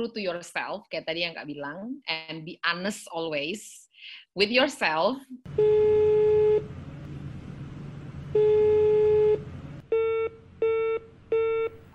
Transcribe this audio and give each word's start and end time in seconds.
true 0.00 0.08
to 0.16 0.24
yourself, 0.24 0.88
kayak 0.88 1.04
tadi 1.04 1.28
yang 1.28 1.36
Kak 1.36 1.44
bilang, 1.44 2.00
and 2.08 2.40
be 2.48 2.56
honest 2.64 3.04
always 3.12 3.84
with 4.32 4.48
yourself. 4.48 5.20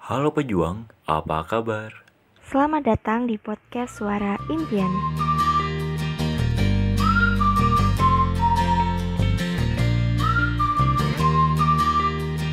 Halo 0.06 0.30
pejuang, 0.30 0.86
apa 1.10 1.50
kabar? 1.50 1.90
Selamat 2.46 2.86
datang 2.94 3.26
di 3.26 3.42
podcast 3.42 3.98
Suara 3.98 4.38
Impian. 4.54 4.94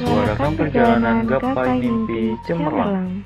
Suarakan 0.00 0.52
perjalanan 0.56 1.28
gapai 1.28 1.76
mimpi 1.76 2.40
cemerlang. 2.48 3.20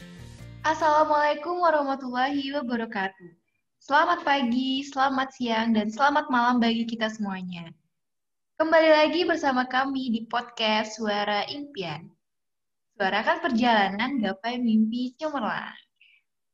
Assalamualaikum 0.67 1.63
warahmatullahi 1.63 2.51
wabarakatuh. 2.59 3.31
Selamat 3.79 4.27
pagi, 4.27 4.83
selamat 4.83 5.31
siang, 5.39 5.71
dan 5.71 5.87
selamat 5.95 6.27
malam 6.27 6.59
bagi 6.59 6.83
kita 6.83 7.07
semuanya. 7.07 7.71
Kembali 8.59 8.91
lagi 8.91 9.23
bersama 9.23 9.63
kami 9.71 10.11
di 10.11 10.27
podcast 10.27 10.99
Suara 10.99 11.47
Impian. 11.47 12.11
Suarakan 12.99 13.47
perjalanan 13.47 14.19
gapai 14.19 14.59
mimpi 14.59 15.15
cemerlang. 15.15 15.71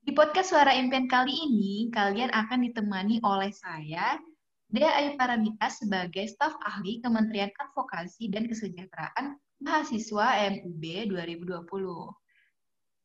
Di 0.04 0.12
podcast 0.12 0.52
Suara 0.52 0.76
Impian 0.76 1.08
kali 1.08 1.32
ini, 1.32 1.88
kalian 1.88 2.36
akan 2.36 2.68
ditemani 2.68 3.16
oleh 3.24 3.48
saya, 3.48 4.20
Dea 4.68 4.92
Ayu 4.92 5.16
Paramita 5.16 5.72
sebagai 5.72 6.28
staf 6.28 6.52
ahli 6.68 7.00
Kementerian 7.00 7.48
Advokasi 7.48 8.28
dan 8.28 8.44
Kesejahteraan 8.44 9.40
Mahasiswa 9.64 10.52
MUB 10.52 10.84
2020. 11.08 11.64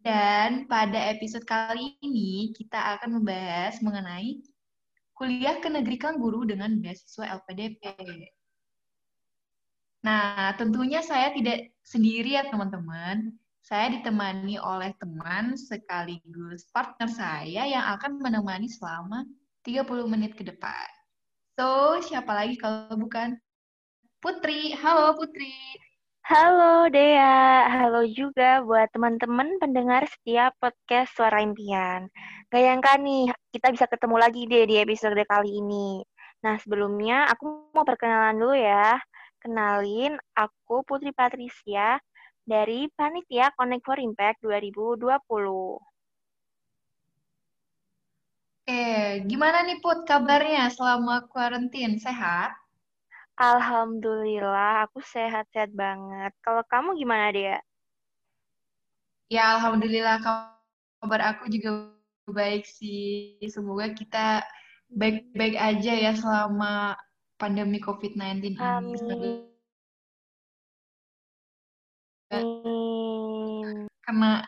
Dan 0.08 0.72
pada 0.72 1.12
episode 1.12 1.44
kali 1.44 2.00
ini 2.00 2.56
kita 2.56 2.96
akan 2.96 3.20
membahas 3.20 3.84
mengenai 3.84 4.40
kuliah 5.12 5.60
ke 5.60 5.68
negeri 5.68 6.00
Kangguru 6.00 6.48
dengan 6.48 6.80
beasiswa 6.80 7.28
LPDP. 7.44 7.84
Nah, 10.08 10.56
tentunya 10.56 11.04
saya 11.04 11.36
tidak 11.36 11.76
sendiri 11.84 12.40
ya 12.40 12.48
teman-teman. 12.48 13.36
Saya 13.60 14.00
ditemani 14.00 14.56
oleh 14.56 14.96
teman 14.96 15.60
sekaligus 15.60 16.72
partner 16.72 17.12
saya 17.12 17.68
yang 17.68 17.84
akan 18.00 18.24
menemani 18.24 18.72
selama 18.72 19.28
30 19.68 20.08
menit 20.08 20.40
ke 20.40 20.48
depan. 20.48 20.88
So, 21.60 22.00
siapa 22.00 22.32
lagi 22.32 22.56
kalau 22.56 22.96
bukan 22.96 23.36
Putri? 24.24 24.72
Halo 24.72 25.20
Putri. 25.20 25.52
Halo 26.28 26.92
Dea, 26.92 27.72
halo 27.72 28.04
juga 28.04 28.60
buat 28.60 28.92
teman-teman 28.92 29.64
pendengar 29.64 30.04
setiap 30.12 30.52
podcast 30.60 31.16
Suara 31.16 31.40
Impian. 31.40 32.12
Gak 32.52 32.62
nyangka 32.68 33.00
nih, 33.00 33.32
kita 33.56 33.72
bisa 33.72 33.88
ketemu 33.88 34.20
lagi 34.20 34.44
deh 34.44 34.68
di 34.68 34.76
episode 34.76 35.16
kali 35.24 35.64
ini. 35.64 36.04
Nah, 36.44 36.60
sebelumnya 36.60 37.32
aku 37.32 37.72
mau 37.72 37.88
perkenalan 37.88 38.36
dulu 38.44 38.60
ya. 38.60 39.00
Kenalin, 39.40 40.20
aku 40.36 40.84
Putri 40.84 41.16
Patricia 41.16 41.96
dari 42.44 42.92
Panitia 42.92 43.56
Connect 43.56 43.88
for 43.88 43.96
Impact 43.96 44.44
2020. 44.44 45.80
Eh, 48.68 49.24
gimana 49.24 49.64
nih 49.64 49.80
Put 49.80 50.04
kabarnya 50.04 50.68
selama 50.76 51.24
karantin? 51.32 51.96
Sehat? 51.96 52.67
Alhamdulillah, 53.38 54.90
aku 54.90 54.98
sehat-sehat 55.06 55.70
banget. 55.78 56.34
Kalau 56.42 56.66
kamu 56.66 56.98
gimana, 56.98 57.30
Dea? 57.30 57.62
Ya, 59.30 59.54
Alhamdulillah 59.62 60.18
kabar 60.26 61.22
aku 61.36 61.46
juga 61.54 61.94
baik 62.26 62.66
sih. 62.66 63.38
Semoga 63.46 63.94
kita 63.94 64.42
baik-baik 64.90 65.54
aja 65.54 65.94
ya 65.94 66.12
selama 66.18 66.98
pandemi 67.38 67.78
COVID-19 67.78 68.58
ini. 68.58 69.46
Amin. 72.34 73.86
Karena 74.02 74.42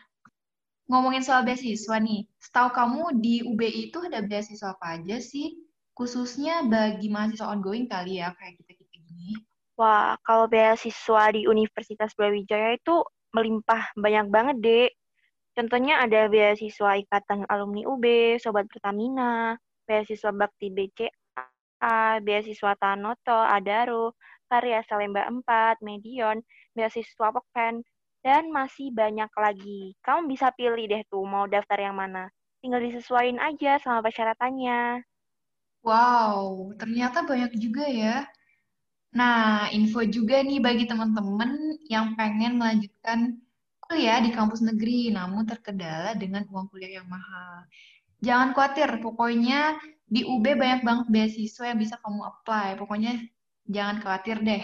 ngomongin 0.90 1.22
soal 1.22 1.46
beasiswa 1.46 2.00
nih, 2.02 2.26
setahu 2.42 2.74
kamu 2.74 3.22
di 3.22 3.46
UBI 3.46 3.94
itu 3.94 4.02
ada 4.02 4.18
beasiswa 4.24 4.74
apa 4.74 4.98
aja 4.98 5.22
sih? 5.22 5.62
Khususnya 5.92 6.64
bagi 6.64 7.12
mahasiswa 7.12 7.52
ongoing 7.52 7.84
kali 7.84 8.24
ya, 8.24 8.32
kayak 8.40 8.56
kita-kita 8.64 8.79
Wah, 9.80 10.12
kalau 10.26 10.44
beasiswa 10.44 11.32
di 11.32 11.48
Universitas 11.48 12.12
Brawijaya 12.12 12.76
itu 12.76 13.00
melimpah 13.32 13.96
banyak 13.96 14.26
banget, 14.28 14.56
Dek. 14.60 14.90
Contohnya 15.56 16.04
ada 16.04 16.28
beasiswa 16.28 17.00
Ikatan 17.00 17.48
Alumni 17.48 17.88
UB, 17.88 18.04
Sobat 18.36 18.68
Pertamina, 18.68 19.56
beasiswa 19.88 20.30
Bakti 20.30 20.68
BCA, 20.70 22.20
beasiswa 22.20 22.76
Tanoto, 22.76 23.40
Adaro, 23.40 24.14
Karya 24.46 24.84
Salemba 24.84 25.26
4, 25.26 25.80
Medion, 25.80 26.44
beasiswa 26.76 27.32
Pokpen, 27.32 27.82
dan 28.20 28.52
masih 28.52 28.92
banyak 28.92 29.32
lagi. 29.32 29.96
Kamu 30.04 30.28
bisa 30.28 30.52
pilih 30.52 30.84
deh 30.86 31.02
tuh 31.08 31.24
mau 31.24 31.48
daftar 31.48 31.80
yang 31.80 31.96
mana. 31.96 32.28
Tinggal 32.60 32.84
disesuaikan 32.84 33.40
aja 33.40 33.80
sama 33.80 34.04
persyaratannya. 34.04 35.00
Wow, 35.80 36.76
ternyata 36.76 37.24
banyak 37.24 37.56
juga 37.56 37.88
ya. 37.88 38.28
Nah, 39.10 39.66
info 39.74 40.06
juga 40.06 40.38
nih 40.38 40.62
bagi 40.62 40.86
teman-teman 40.86 41.74
yang 41.90 42.14
pengen 42.14 42.62
melanjutkan 42.62 43.42
kuliah 43.82 44.22
di 44.22 44.30
kampus 44.30 44.62
negeri, 44.62 45.10
namun 45.10 45.42
terkendala 45.50 46.14
dengan 46.14 46.46
uang 46.46 46.70
kuliah 46.70 47.02
yang 47.02 47.08
mahal. 47.10 47.66
Jangan 48.22 48.54
khawatir, 48.54 49.02
pokoknya 49.02 49.82
di 50.06 50.22
UB 50.22 50.46
banyak 50.54 50.86
banget 50.86 51.06
beasiswa 51.10 51.74
yang 51.74 51.78
bisa 51.82 51.98
kamu 51.98 52.22
apply. 52.22 52.78
Pokoknya 52.78 53.18
jangan 53.66 53.98
khawatir 53.98 54.38
deh. 54.46 54.62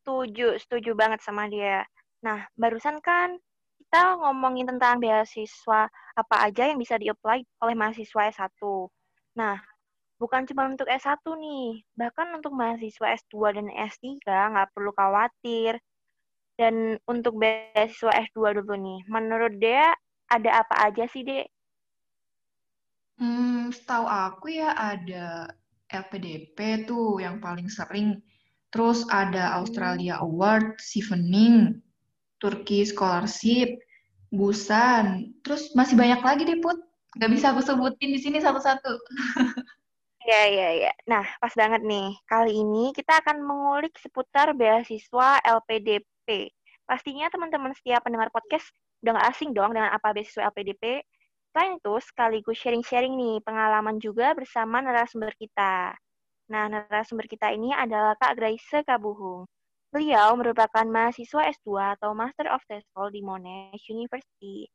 Setuju, 0.00 0.56
setuju 0.56 0.96
banget 0.96 1.20
sama 1.20 1.44
dia. 1.52 1.84
Nah, 2.24 2.48
barusan 2.56 3.04
kan 3.04 3.36
kita 3.76 4.16
ngomongin 4.22 4.70
tentang 4.70 4.96
beasiswa 5.04 5.92
apa 6.16 6.36
aja 6.46 6.64
yang 6.64 6.80
bisa 6.80 6.96
di-apply 6.96 7.44
oleh 7.60 7.74
mahasiswa 7.76 8.32
S1. 8.32 8.56
Nah, 9.36 9.60
bukan 10.20 10.44
cuma 10.44 10.68
untuk 10.68 10.84
S1 10.84 11.24
nih, 11.24 11.80
bahkan 11.96 12.28
untuk 12.36 12.52
mahasiswa 12.52 13.16
S2 13.16 13.56
dan 13.56 13.66
S3 13.72 14.20
nggak 14.52 14.70
perlu 14.76 14.92
khawatir. 14.92 15.80
Dan 16.60 17.00
untuk 17.08 17.40
beasiswa 17.40 18.12
S2 18.28 18.60
dulu 18.60 18.76
nih, 18.76 19.00
menurut 19.08 19.56
dia 19.56 19.96
ada 20.28 20.60
apa 20.60 20.92
aja 20.92 21.08
sih, 21.08 21.24
Dek? 21.24 21.48
Hmm, 23.16 23.72
setahu 23.72 24.04
aku 24.04 24.60
ya 24.60 24.76
ada 24.76 25.48
LPDP 25.88 26.84
tuh 26.84 27.16
yang 27.16 27.40
paling 27.40 27.72
sering. 27.72 28.20
Terus 28.70 29.08
ada 29.08 29.56
Australia 29.56 30.20
Award, 30.20 30.78
Chevening, 30.78 31.80
Turkey 32.44 32.84
Scholarship, 32.84 33.80
Busan. 34.28 35.32
Terus 35.42 35.72
masih 35.72 35.96
banyak 35.96 36.20
lagi 36.20 36.44
deh, 36.44 36.60
Put. 36.60 36.76
Gak 37.18 37.32
bisa 37.32 37.50
aku 37.50 37.64
sebutin 37.64 38.14
di 38.14 38.20
sini 38.20 38.38
satu-satu. 38.38 38.92
Ya, 40.20 40.44
ya, 40.52 40.68
ya. 40.76 40.92
Nah, 41.08 41.24
pas 41.40 41.52
banget 41.56 41.80
nih. 41.80 42.12
Kali 42.28 42.52
ini 42.52 42.92
kita 42.92 43.24
akan 43.24 43.40
mengulik 43.40 43.96
seputar 43.96 44.52
beasiswa 44.52 45.40
LPDP. 45.40 46.52
Pastinya 46.84 47.32
teman-teman 47.32 47.72
setiap 47.72 48.04
pendengar 48.04 48.28
podcast 48.28 48.68
udah 49.00 49.16
gak 49.16 49.28
asing 49.32 49.56
dong 49.56 49.72
dengan 49.72 49.88
apa 49.96 50.12
beasiswa 50.12 50.52
LPDP. 50.52 51.00
Selain 51.50 51.80
itu, 51.80 51.94
sekaligus 52.04 52.56
sharing-sharing 52.60 53.16
nih 53.16 53.36
pengalaman 53.42 53.96
juga 53.96 54.36
bersama 54.36 54.84
narasumber 54.84 55.32
kita. 55.40 55.96
Nah, 56.52 56.64
narasumber 56.68 57.26
kita 57.26 57.50
ini 57.56 57.72
adalah 57.72 58.14
Kak 58.20 58.36
Grace 58.36 58.84
Kabuhung. 58.84 59.48
Beliau 59.90 60.36
merupakan 60.38 60.86
mahasiswa 60.86 61.50
S2 61.50 61.98
atau 61.98 62.14
Master 62.14 62.46
of 62.54 62.62
TESOL 62.68 63.10
di 63.10 63.24
Monash 63.24 63.88
University. 63.90 64.68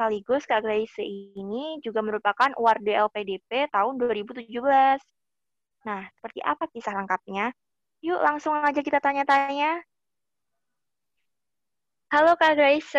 Sekaligus 0.00 0.48
Kak 0.48 0.64
Grace 0.64 0.96
ini 1.04 1.76
juga 1.84 2.00
merupakan 2.00 2.48
award 2.56 2.88
LPDP 2.88 3.68
tahun 3.68 4.00
2017. 4.00 4.48
Nah, 5.84 6.08
seperti 6.16 6.40
apa 6.40 6.64
kisah 6.72 6.96
lengkapnya? 6.96 7.52
Yuk 8.00 8.16
langsung 8.24 8.56
aja 8.56 8.80
kita 8.80 8.96
tanya-tanya. 8.96 9.76
Halo 12.08 12.32
Kak 12.40 12.56
Grace. 12.56 12.96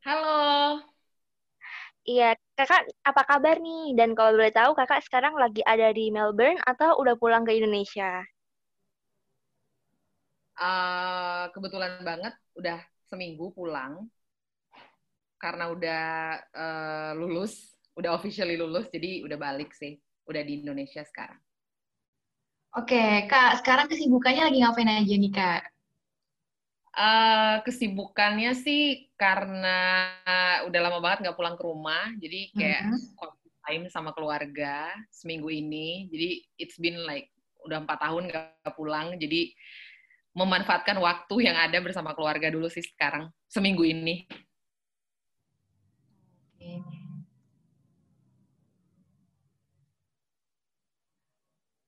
Halo. 0.00 0.80
Iya, 2.08 2.32
kakak 2.56 2.88
apa 3.04 3.22
kabar 3.28 3.60
nih? 3.60 3.92
Dan 4.00 4.16
kalau 4.16 4.32
boleh 4.32 4.48
tahu, 4.48 4.72
kakak 4.72 5.04
sekarang 5.04 5.36
lagi 5.36 5.60
ada 5.68 5.92
di 5.92 6.08
Melbourne 6.08 6.56
atau 6.64 6.96
udah 6.96 7.20
pulang 7.20 7.44
ke 7.44 7.52
Indonesia? 7.52 8.24
Uh, 10.56 11.52
kebetulan 11.52 12.00
banget 12.00 12.32
udah 12.56 12.80
seminggu 13.04 13.52
pulang 13.52 14.08
karena 15.36 15.72
udah 15.72 16.04
uh, 16.52 17.12
lulus, 17.16 17.76
udah 17.96 18.16
officially 18.16 18.56
lulus, 18.56 18.88
jadi 18.92 19.24
udah 19.24 19.38
balik 19.40 19.72
sih, 19.76 19.96
udah 20.28 20.42
di 20.44 20.60
Indonesia 20.64 21.04
sekarang. 21.04 21.38
Oke, 22.76 23.24
Kak, 23.24 23.64
sekarang 23.64 23.88
kesibukannya 23.88 24.52
lagi 24.52 24.58
ngapain 24.60 24.90
aja 24.92 25.14
nih, 25.16 25.32
Kak? 25.32 25.62
Uh, 26.96 27.60
kesibukannya 27.64 28.56
sih 28.56 29.12
karena 29.20 30.12
udah 30.64 30.80
lama 30.80 31.00
banget 31.00 31.28
nggak 31.28 31.36
pulang 31.36 31.56
ke 31.56 31.64
rumah, 31.64 32.08
jadi 32.16 32.40
kayak 32.56 32.82
mm-hmm. 32.88 33.32
time 33.64 33.84
sama 33.92 34.16
keluarga 34.16 34.92
seminggu 35.12 35.52
ini. 35.52 36.08
Jadi 36.12 36.28
it's 36.60 36.80
been 36.80 37.00
like 37.04 37.28
udah 37.64 37.84
empat 37.84 38.00
tahun 38.00 38.32
nggak 38.32 38.72
pulang, 38.76 39.16
jadi 39.20 39.52
memanfaatkan 40.36 41.00
waktu 41.00 41.48
yang 41.48 41.56
ada 41.56 41.80
bersama 41.80 42.12
keluarga 42.12 42.52
dulu 42.52 42.68
sih 42.68 42.84
sekarang 42.84 43.32
seminggu 43.48 43.88
ini. 43.88 44.28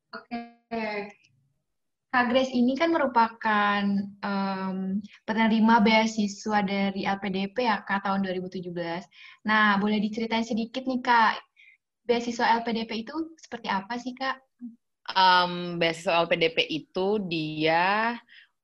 Oke. 0.09 0.33
Okay. 0.69 1.29
Kak 2.09 2.33
Grace 2.33 2.51
ini 2.57 2.73
kan 2.73 2.89
merupakan 2.89 3.85
um, 4.25 4.97
penerima 5.29 5.85
beasiswa 5.85 6.65
dari 6.65 7.05
LPDP 7.05 7.69
ya 7.69 7.85
Kak 7.85 8.09
tahun 8.09 8.25
2017. 8.25 8.73
Nah, 9.45 9.77
boleh 9.77 10.01
diceritain 10.01 10.43
sedikit 10.43 10.89
nih 10.89 11.05
Kak, 11.05 11.37
beasiswa 12.09 12.65
LPDP 12.65 13.05
itu 13.05 13.13
seperti 13.37 13.69
apa 13.69 14.01
sih 14.01 14.17
Kak? 14.17 14.41
Um, 15.13 15.77
beasiswa 15.77 16.25
LPDP 16.25 16.65
itu 16.73 17.21
dia 17.29 18.17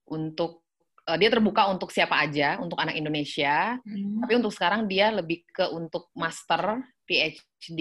untuk 0.09 0.64
uh, 1.09 1.17
dia 1.21 1.29
terbuka 1.29 1.69
untuk 1.69 1.93
siapa 1.93 2.17
aja, 2.21 2.57
untuk 2.61 2.81
anak 2.81 2.97
Indonesia. 2.97 3.77
Hmm. 3.85 4.25
Tapi 4.25 4.33
untuk 4.41 4.53
sekarang 4.53 4.89
dia 4.89 5.13
lebih 5.13 5.45
ke 5.49 5.69
untuk 5.73 6.09
master, 6.17 6.83
PhD, 7.05 7.81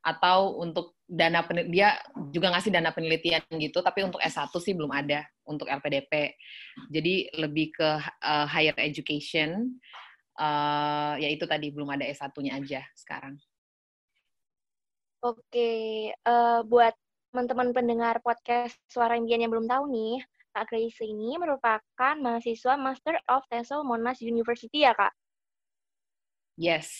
atau 0.00 0.56
untuk 0.56 0.96
dana 1.04 1.44
dia 1.68 2.00
juga 2.32 2.48
ngasih 2.56 2.72
dana 2.72 2.88
penelitian 2.88 3.44
gitu 3.60 3.84
tapi 3.84 4.00
untuk 4.00 4.16
S1 4.22 4.48
sih 4.56 4.72
belum 4.72 4.88
ada 4.88 5.28
untuk 5.44 5.68
LPDP 5.68 6.40
jadi 6.88 7.28
lebih 7.36 7.76
ke 7.76 7.88
uh, 8.24 8.46
higher 8.48 8.72
education 8.80 9.76
uh, 10.40 11.20
ya 11.20 11.28
itu 11.28 11.44
tadi 11.44 11.68
belum 11.68 11.92
ada 11.92 12.08
S1-nya 12.08 12.56
aja 12.56 12.80
sekarang 12.96 13.36
Oke 15.20 16.08
uh, 16.24 16.64
buat 16.64 16.96
teman-teman 17.28 17.76
pendengar 17.76 18.24
podcast 18.24 18.80
Suara 18.88 19.20
Impian 19.20 19.44
yang 19.44 19.52
belum 19.52 19.68
tahu 19.68 19.84
nih 19.92 20.24
Kak 20.50 20.66
Grace 20.66 20.98
ini 21.06 21.38
merupakan 21.38 22.14
mahasiswa 22.18 22.74
Master 22.74 23.14
of 23.30 23.46
TESOL 23.46 23.86
Monash 23.86 24.18
University 24.26 24.82
ya 24.82 24.90
Kak? 24.98 25.14
Yes. 26.58 26.90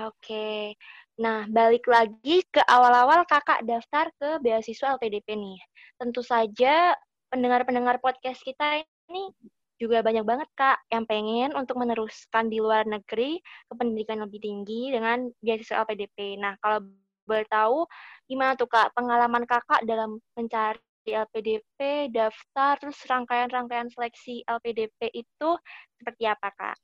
Oke. 0.00 0.80
Nah, 1.20 1.44
balik 1.52 1.84
lagi 1.84 2.40
ke 2.48 2.64
awal-awal 2.64 3.28
kakak 3.28 3.60
daftar 3.68 4.08
ke 4.16 4.40
beasiswa 4.40 4.96
LPDP 4.96 5.36
nih. 5.36 5.60
Tentu 6.00 6.24
saja 6.24 6.96
pendengar-pendengar 7.28 8.00
podcast 8.00 8.40
kita 8.40 8.80
ini 9.12 9.28
juga 9.76 10.00
banyak 10.00 10.24
banget 10.24 10.48
kak 10.56 10.78
yang 10.88 11.04
pengen 11.04 11.52
untuk 11.58 11.76
meneruskan 11.76 12.48
di 12.48 12.62
luar 12.62 12.88
negeri 12.88 13.42
ke 13.42 13.72
pendidikan 13.76 14.24
lebih 14.24 14.40
tinggi 14.40 14.94
dengan 14.94 15.28
beasiswa 15.44 15.84
LPDP. 15.84 16.40
Nah, 16.40 16.56
kalau 16.64 16.88
boleh 17.28 17.46
tahu 17.52 17.84
gimana 18.26 18.56
tuh 18.56 18.66
kak 18.66 18.96
pengalaman 18.96 19.44
kakak 19.44 19.84
dalam 19.84 20.18
mencari 20.34 20.80
LPDP, 21.10 22.06
daftar, 22.14 22.78
terus 22.78 23.02
rangkaian-rangkaian 23.10 23.90
seleksi 23.90 24.46
LPDP 24.46 25.10
itu 25.10 25.50
seperti 25.98 26.30
apa 26.30 26.48
kak? 26.54 26.78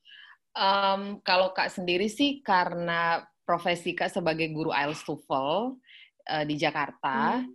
Um, 0.59 1.23
kalau 1.23 1.55
kak 1.55 1.70
sendiri 1.70 2.11
sih 2.11 2.43
karena 2.43 3.23
profesi 3.49 3.97
Kak 3.97 4.12
sebagai 4.12 4.53
guru 4.53 4.69
IELTS 4.69 5.09
TOEFL 5.09 5.73
uh, 6.29 6.44
di 6.44 6.55
Jakarta. 6.61 7.41
Hmm. 7.41 7.49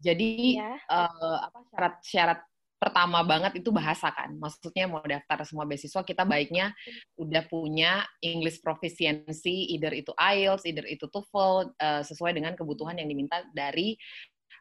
Jadi 0.00 0.56
yeah. 0.56 0.80
Iya. 0.80 1.04
uh, 1.12 1.38
apa 1.44 1.58
syarat-syarat 1.68 2.40
pertama 2.80 3.20
banget 3.24 3.60
itu 3.60 3.68
bahasa 3.72 4.08
kan. 4.12 4.32
Maksudnya 4.36 4.88
mau 4.88 5.04
daftar 5.04 5.44
semua 5.44 5.68
beasiswa 5.68 6.00
kita 6.04 6.24
baiknya 6.24 6.72
udah 7.20 7.44
punya 7.48 8.04
English 8.24 8.60
proficiency, 8.64 9.72
either 9.76 9.92
itu 9.92 10.12
IELTS, 10.16 10.64
either 10.64 10.84
itu 10.88 11.04
TOEFL 11.12 11.76
uh, 11.76 12.02
sesuai 12.04 12.32
dengan 12.32 12.56
kebutuhan 12.56 12.96
yang 12.96 13.08
diminta 13.08 13.44
dari 13.52 13.96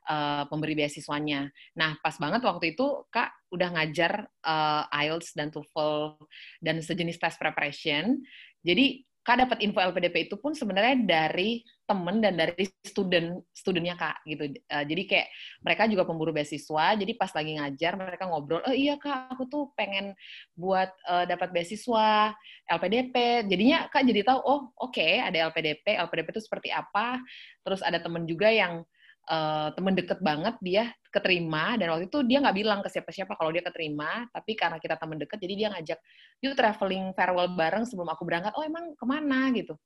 uh, 0.08 0.44
pemberi 0.48 0.74
beasiswanya. 0.78 1.48
Nah, 1.76 1.98
pas 2.00 2.16
banget 2.20 2.42
waktu 2.44 2.76
itu 2.76 3.08
Kak 3.10 3.32
udah 3.54 3.70
ngajar 3.80 4.28
uh, 4.44 4.90
IELTS 4.90 5.38
dan 5.38 5.54
TOEFL 5.54 6.20
dan 6.60 6.82
sejenis 6.82 7.20
test 7.20 7.38
preparation. 7.38 8.22
Jadi 8.64 9.04
Kak 9.24 9.40
dapat 9.40 9.64
info 9.64 9.80
LPDP 9.80 10.28
itu 10.28 10.36
pun 10.36 10.52
sebenarnya 10.52 11.00
dari 11.00 11.64
temen 11.88 12.20
dan 12.20 12.36
dari 12.36 12.68
student 12.84 13.40
studentnya 13.56 13.96
Kak 13.96 14.20
gitu. 14.28 14.52
Uh, 14.68 14.84
jadi 14.84 15.04
kayak 15.08 15.28
mereka 15.64 15.84
juga 15.88 16.04
pemburu 16.04 16.36
beasiswa. 16.36 17.00
Jadi 17.00 17.16
pas 17.16 17.32
lagi 17.32 17.56
ngajar 17.56 17.96
mereka 17.96 18.28
ngobrol, 18.28 18.60
"Oh 18.68 18.76
iya 18.76 19.00
Kak, 19.00 19.32
aku 19.32 19.48
tuh 19.48 19.72
pengen 19.80 20.12
buat 20.60 20.92
uh, 21.08 21.24
dapat 21.24 21.56
beasiswa 21.56 22.36
LPDP." 22.68 23.48
Jadinya 23.48 23.88
Kak 23.88 24.04
jadi 24.04 24.28
tahu, 24.28 24.40
"Oh, 24.44 24.62
oke, 24.76 24.92
okay, 24.92 25.24
ada 25.24 25.48
LPDP. 25.48 25.96
LPDP 26.04 26.28
itu 26.36 26.44
seperti 26.44 26.76
apa?" 26.76 27.24
Terus 27.64 27.80
ada 27.80 28.04
temen 28.04 28.28
juga 28.28 28.52
yang 28.52 28.84
uh, 29.30 29.70
temen 29.76 29.94
deket 29.96 30.20
banget 30.20 30.56
dia 30.60 30.92
keterima 31.14 31.78
dan 31.78 31.94
waktu 31.94 32.10
itu 32.10 32.20
dia 32.26 32.42
nggak 32.42 32.58
bilang 32.58 32.80
ke 32.82 32.90
siapa-siapa 32.90 33.38
kalau 33.38 33.54
dia 33.54 33.62
keterima 33.62 34.26
tapi 34.34 34.58
karena 34.58 34.82
kita 34.82 34.98
temen 34.98 35.22
deket 35.22 35.38
jadi 35.40 35.54
dia 35.56 35.68
ngajak 35.72 36.00
yuk 36.44 36.54
traveling 36.60 37.16
farewell 37.16 37.48
bareng 37.56 37.88
sebelum 37.88 38.12
aku 38.12 38.28
berangkat. 38.28 38.52
Oh 38.60 38.68
emang 38.68 38.92
ke 39.00 39.06
mana? 39.08 39.48
gitu. 39.56 39.80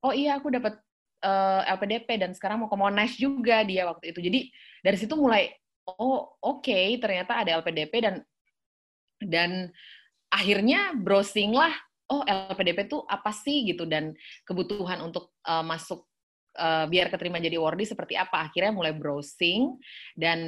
Oh 0.00 0.14
iya 0.14 0.40
aku 0.40 0.48
dapat 0.48 0.78
uh, 1.26 1.60
eh, 1.66 1.74
LPDP 1.74 2.08
dan 2.16 2.30
sekarang 2.32 2.64
mau 2.64 2.70
ke 2.70 2.78
Monash 2.78 3.20
juga 3.20 3.60
dia 3.66 3.84
waktu 3.84 4.16
itu. 4.16 4.24
Jadi 4.24 4.40
dari 4.80 4.96
situ 4.96 5.12
mulai 5.18 5.52
oh 5.84 6.38
oke 6.40 6.64
okay, 6.64 6.96
ternyata 6.96 7.44
ada 7.44 7.60
LPDP 7.60 7.92
dan 8.00 8.14
dan 9.20 9.50
akhirnya 10.32 10.94
browsing 10.94 11.52
lah 11.56 11.72
oh 12.08 12.24
LPDP 12.24 12.88
itu 12.88 13.04
apa 13.04 13.28
sih? 13.36 13.68
gitu. 13.68 13.84
Dan 13.84 14.16
kebutuhan 14.48 15.04
untuk 15.04 15.36
uh, 15.44 15.60
masuk 15.66 16.08
uh, 16.58 16.84
biar 16.90 17.08
keterima 17.08 17.38
jadi 17.38 17.56
wardi 17.56 17.86
seperti 17.86 18.18
apa. 18.18 18.50
Akhirnya 18.50 18.74
mulai 18.74 18.92
browsing 18.92 19.78
dan 20.18 20.38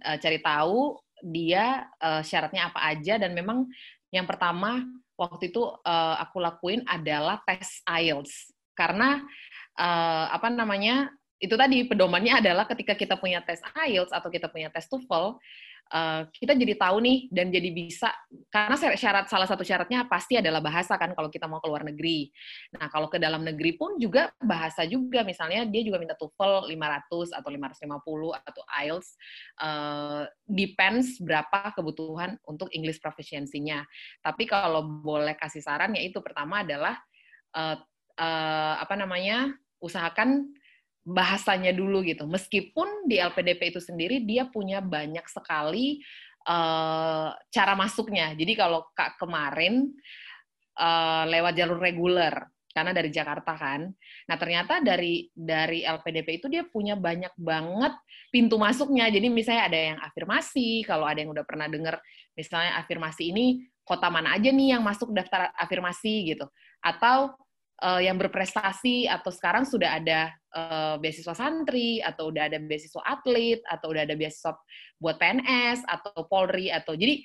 uh, 0.00 0.16
cari 0.16 0.40
tahu 0.40 0.96
dia 1.20 1.86
uh, 2.00 2.24
syaratnya 2.24 2.72
apa 2.72 2.80
aja 2.88 3.20
dan 3.20 3.36
memang 3.36 3.68
yang 4.08 4.24
pertama 4.24 4.88
waktu 5.18 5.52
itu 5.52 5.60
uh, 5.62 6.16
aku 6.16 6.40
lakuin 6.40 6.80
adalah 6.86 7.42
tes 7.44 7.82
IELTS 7.84 8.54
karena 8.78 9.20
uh, 9.74 10.26
apa 10.30 10.48
namanya 10.48 11.10
itu 11.38 11.54
tadi 11.54 11.86
pedomannya 11.86 12.42
adalah 12.42 12.66
ketika 12.66 12.98
kita 12.98 13.14
punya 13.18 13.42
tes 13.42 13.62
IELTS 13.74 14.10
atau 14.10 14.30
kita 14.30 14.50
punya 14.50 14.70
tes 14.70 14.86
TOEFL 14.90 15.38
uh, 15.92 16.22
kita 16.32 16.56
jadi 16.56 16.76
tahu 16.76 16.96
nih 17.00 17.18
dan 17.32 17.48
jadi 17.48 17.70
bisa 17.72 18.12
karena 18.52 18.76
syarat 18.96 19.26
salah 19.28 19.48
satu 19.48 19.64
syaratnya 19.64 20.04
pasti 20.08 20.36
adalah 20.36 20.60
bahasa 20.60 20.96
kan 21.00 21.12
kalau 21.16 21.32
kita 21.32 21.48
mau 21.48 21.60
ke 21.60 21.68
luar 21.68 21.84
negeri. 21.84 22.28
Nah, 22.76 22.88
kalau 22.92 23.08
ke 23.08 23.16
dalam 23.20 23.44
negeri 23.44 23.76
pun 23.76 23.96
juga 23.96 24.32
bahasa 24.40 24.84
juga 24.84 25.24
misalnya 25.24 25.64
dia 25.68 25.82
juga 25.84 26.00
minta 26.00 26.16
TOEFL 26.16 26.68
500 26.72 27.36
atau 27.36 27.50
550 27.52 28.48
atau 28.48 28.62
IELTS 28.84 29.08
uh, 29.60 30.22
depends 30.48 31.20
berapa 31.20 31.72
kebutuhan 31.76 32.36
untuk 32.44 32.68
English 32.72 33.00
proficiency-nya. 33.00 33.84
Tapi 34.20 34.44
kalau 34.48 34.84
boleh 34.84 35.36
kasih 35.36 35.64
saran 35.64 35.96
ya 35.96 36.02
itu 36.04 36.20
pertama 36.20 36.64
adalah 36.64 36.96
uh, 37.56 37.76
uh, 38.16 38.74
apa 38.80 38.94
namanya? 38.96 39.52
usahakan 39.78 40.50
bahasanya 41.08 41.72
dulu 41.72 42.04
gitu. 42.04 42.28
Meskipun 42.28 43.08
di 43.08 43.16
LPDP 43.16 43.72
itu 43.72 43.80
sendiri 43.80 44.20
dia 44.28 44.44
punya 44.44 44.84
banyak 44.84 45.24
sekali 45.24 46.04
uh, 46.44 47.32
cara 47.48 47.72
masuknya. 47.72 48.36
Jadi 48.36 48.52
kalau 48.52 48.84
kak 48.92 49.16
kemarin 49.16 49.88
uh, 50.76 51.24
lewat 51.24 51.56
jalur 51.56 51.80
reguler 51.80 52.36
karena 52.76 52.92
dari 52.92 53.08
Jakarta 53.08 53.56
kan. 53.56 53.88
Nah 54.28 54.36
ternyata 54.36 54.84
dari 54.84 55.32
dari 55.32 55.82
LPDP 55.82 56.44
itu 56.44 56.46
dia 56.52 56.68
punya 56.68 56.92
banyak 56.94 57.32
banget 57.40 57.96
pintu 58.28 58.60
masuknya. 58.60 59.08
Jadi 59.08 59.32
misalnya 59.32 59.64
ada 59.66 59.78
yang 59.80 59.98
afirmasi, 60.04 60.84
kalau 60.84 61.08
ada 61.08 61.24
yang 61.24 61.32
udah 61.32 61.48
pernah 61.48 61.66
dengar 61.66 61.98
misalnya 62.36 62.76
afirmasi 62.84 63.32
ini 63.32 63.64
kota 63.82 64.12
mana 64.12 64.36
aja 64.36 64.52
nih 64.52 64.76
yang 64.76 64.84
masuk 64.84 65.10
daftar 65.16 65.48
afirmasi 65.56 66.36
gitu. 66.36 66.44
Atau 66.84 67.32
uh, 67.82 68.00
yang 68.02 68.18
berprestasi 68.18 69.06
atau 69.06 69.30
sekarang 69.30 69.64
sudah 69.66 69.98
ada 69.98 70.32
uh, 70.54 70.94
beasiswa 70.98 71.34
santri 71.34 72.02
atau 72.02 72.30
udah 72.30 72.50
ada 72.50 72.58
beasiswa 72.58 73.02
atlet 73.06 73.62
atau 73.66 73.94
udah 73.94 74.02
ada 74.06 74.14
beasiswa 74.18 74.54
buat 74.98 75.16
PNS 75.18 75.86
atau 75.86 76.26
Polri 76.26 76.70
atau 76.70 76.98
jadi 76.98 77.22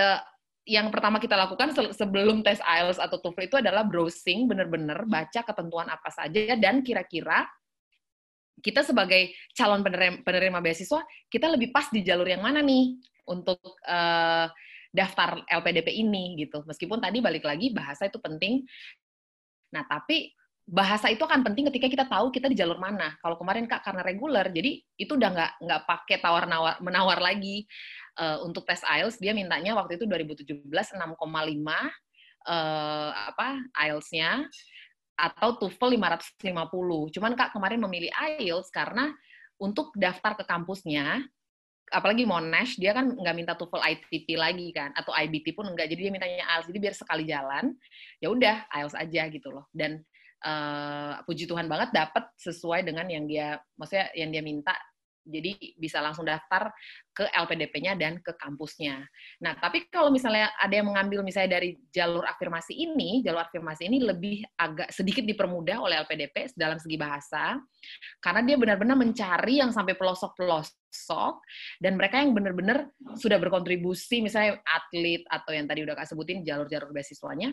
uh, 0.00 0.20
yang 0.68 0.92
pertama 0.92 1.18
kita 1.18 1.34
lakukan 1.34 1.72
sebelum 1.96 2.44
tes 2.44 2.60
IELTS 2.62 3.00
atau 3.00 3.18
TOEFL 3.18 3.48
itu 3.48 3.56
adalah 3.58 3.82
browsing 3.82 4.46
benar-benar 4.46 5.08
baca 5.08 5.40
ketentuan 5.42 5.88
apa 5.88 6.12
saja 6.12 6.54
dan 6.54 6.84
kira-kira 6.84 7.48
kita 8.60 8.84
sebagai 8.84 9.32
calon 9.56 9.80
penerima, 9.80 10.20
penerima 10.20 10.60
beasiswa 10.60 11.00
kita 11.32 11.48
lebih 11.48 11.72
pas 11.72 11.88
di 11.88 12.04
jalur 12.04 12.28
yang 12.28 12.44
mana 12.44 12.60
nih 12.60 13.00
untuk 13.24 13.80
uh, 13.88 14.46
daftar 14.90 15.46
LPDP 15.46 16.02
ini 16.02 16.34
gitu. 16.36 16.66
Meskipun 16.66 16.98
tadi 16.98 17.22
balik 17.22 17.46
lagi 17.46 17.70
bahasa 17.70 18.10
itu 18.10 18.18
penting 18.18 18.66
Nah, 19.70 19.86
tapi 19.86 20.34
bahasa 20.70 21.10
itu 21.10 21.26
akan 21.26 21.42
penting 21.42 21.66
ketika 21.66 21.86
kita 21.90 22.04
tahu 22.06 22.30
kita 22.30 22.46
di 22.46 22.54
jalur 22.54 22.78
mana. 22.78 23.18
Kalau 23.18 23.34
kemarin 23.34 23.66
kak 23.66 23.82
karena 23.82 24.06
reguler, 24.06 24.46
jadi 24.54 24.78
itu 24.94 25.12
udah 25.18 25.30
nggak 25.34 25.52
nggak 25.66 25.82
pakai 25.82 26.16
tawar 26.22 26.46
nawar 26.46 26.78
menawar 26.78 27.18
lagi 27.18 27.66
uh, 28.22 28.38
untuk 28.46 28.62
tes 28.62 28.82
IELTS. 28.86 29.18
Dia 29.18 29.34
mintanya 29.34 29.74
waktu 29.74 29.98
itu 29.98 30.06
2017 30.06 30.62
6,5 30.70 31.00
uh, 32.46 33.10
apa 33.34 33.48
IELTS-nya 33.82 34.46
atau 35.18 35.58
TOEFL 35.58 35.98
550. 35.98 37.14
Cuman 37.18 37.32
kak 37.34 37.50
kemarin 37.50 37.82
memilih 37.82 38.10
IELTS 38.14 38.70
karena 38.70 39.10
untuk 39.60 39.92
daftar 39.98 40.38
ke 40.38 40.44
kampusnya 40.46 41.26
apalagi 41.90 42.22
Monash 42.22 42.78
dia 42.78 42.94
kan 42.94 43.10
nggak 43.10 43.36
minta 43.36 43.52
TOEFL 43.58 43.82
ITP 43.82 44.38
lagi 44.38 44.70
kan 44.70 44.94
atau 44.94 45.10
IBT 45.10 45.52
pun 45.58 45.66
enggak 45.66 45.90
jadi 45.90 46.08
dia 46.08 46.12
mintanya 46.14 46.46
IELTS 46.46 46.70
jadi 46.70 46.78
biar 46.78 46.94
sekali 46.94 47.24
jalan 47.26 47.64
ya 48.22 48.28
udah 48.30 48.56
IELTS 48.70 48.96
aja 48.96 49.22
gitu 49.28 49.48
loh. 49.50 49.66
Dan 49.74 49.98
uh, 50.46 51.20
puji 51.26 51.50
Tuhan 51.50 51.66
banget 51.66 51.90
dapat 51.90 52.30
sesuai 52.38 52.86
dengan 52.86 53.10
yang 53.10 53.26
dia 53.26 53.58
maksudnya 53.74 54.06
yang 54.14 54.30
dia 54.30 54.42
minta 54.42 54.74
jadi 55.24 55.56
bisa 55.76 56.00
langsung 56.00 56.24
daftar 56.24 56.72
ke 57.10 57.28
LPDP-nya 57.28 57.98
dan 57.98 58.18
ke 58.24 58.32
kampusnya. 58.38 59.04
Nah, 59.44 59.56
tapi 59.60 59.86
kalau 59.92 60.08
misalnya 60.08 60.50
ada 60.56 60.72
yang 60.72 60.88
mengambil 60.88 61.20
misalnya 61.20 61.60
dari 61.60 61.76
jalur 61.92 62.24
afirmasi 62.24 62.72
ini, 62.72 63.20
jalur 63.20 63.44
afirmasi 63.44 63.86
ini 63.86 63.98
lebih 64.00 64.42
agak 64.56 64.90
sedikit 64.90 65.22
dipermudah 65.26 65.78
oleh 65.80 66.00
LPDP 66.02 66.56
dalam 66.56 66.80
segi 66.80 66.96
bahasa, 66.96 67.60
karena 68.22 68.40
dia 68.46 68.56
benar-benar 68.56 68.96
mencari 68.96 69.60
yang 69.60 69.70
sampai 69.70 69.94
pelosok-pelosok, 69.94 71.34
dan 71.78 71.92
mereka 72.00 72.18
yang 72.22 72.32
benar-benar 72.32 72.88
sudah 73.20 73.36
berkontribusi, 73.36 74.24
misalnya 74.24 74.58
atlet 74.64 75.22
atau 75.28 75.52
yang 75.52 75.68
tadi 75.68 75.84
udah 75.84 75.94
kak 75.94 76.08
sebutin 76.08 76.40
jalur-jalur 76.42 76.90
beasiswanya, 76.90 77.52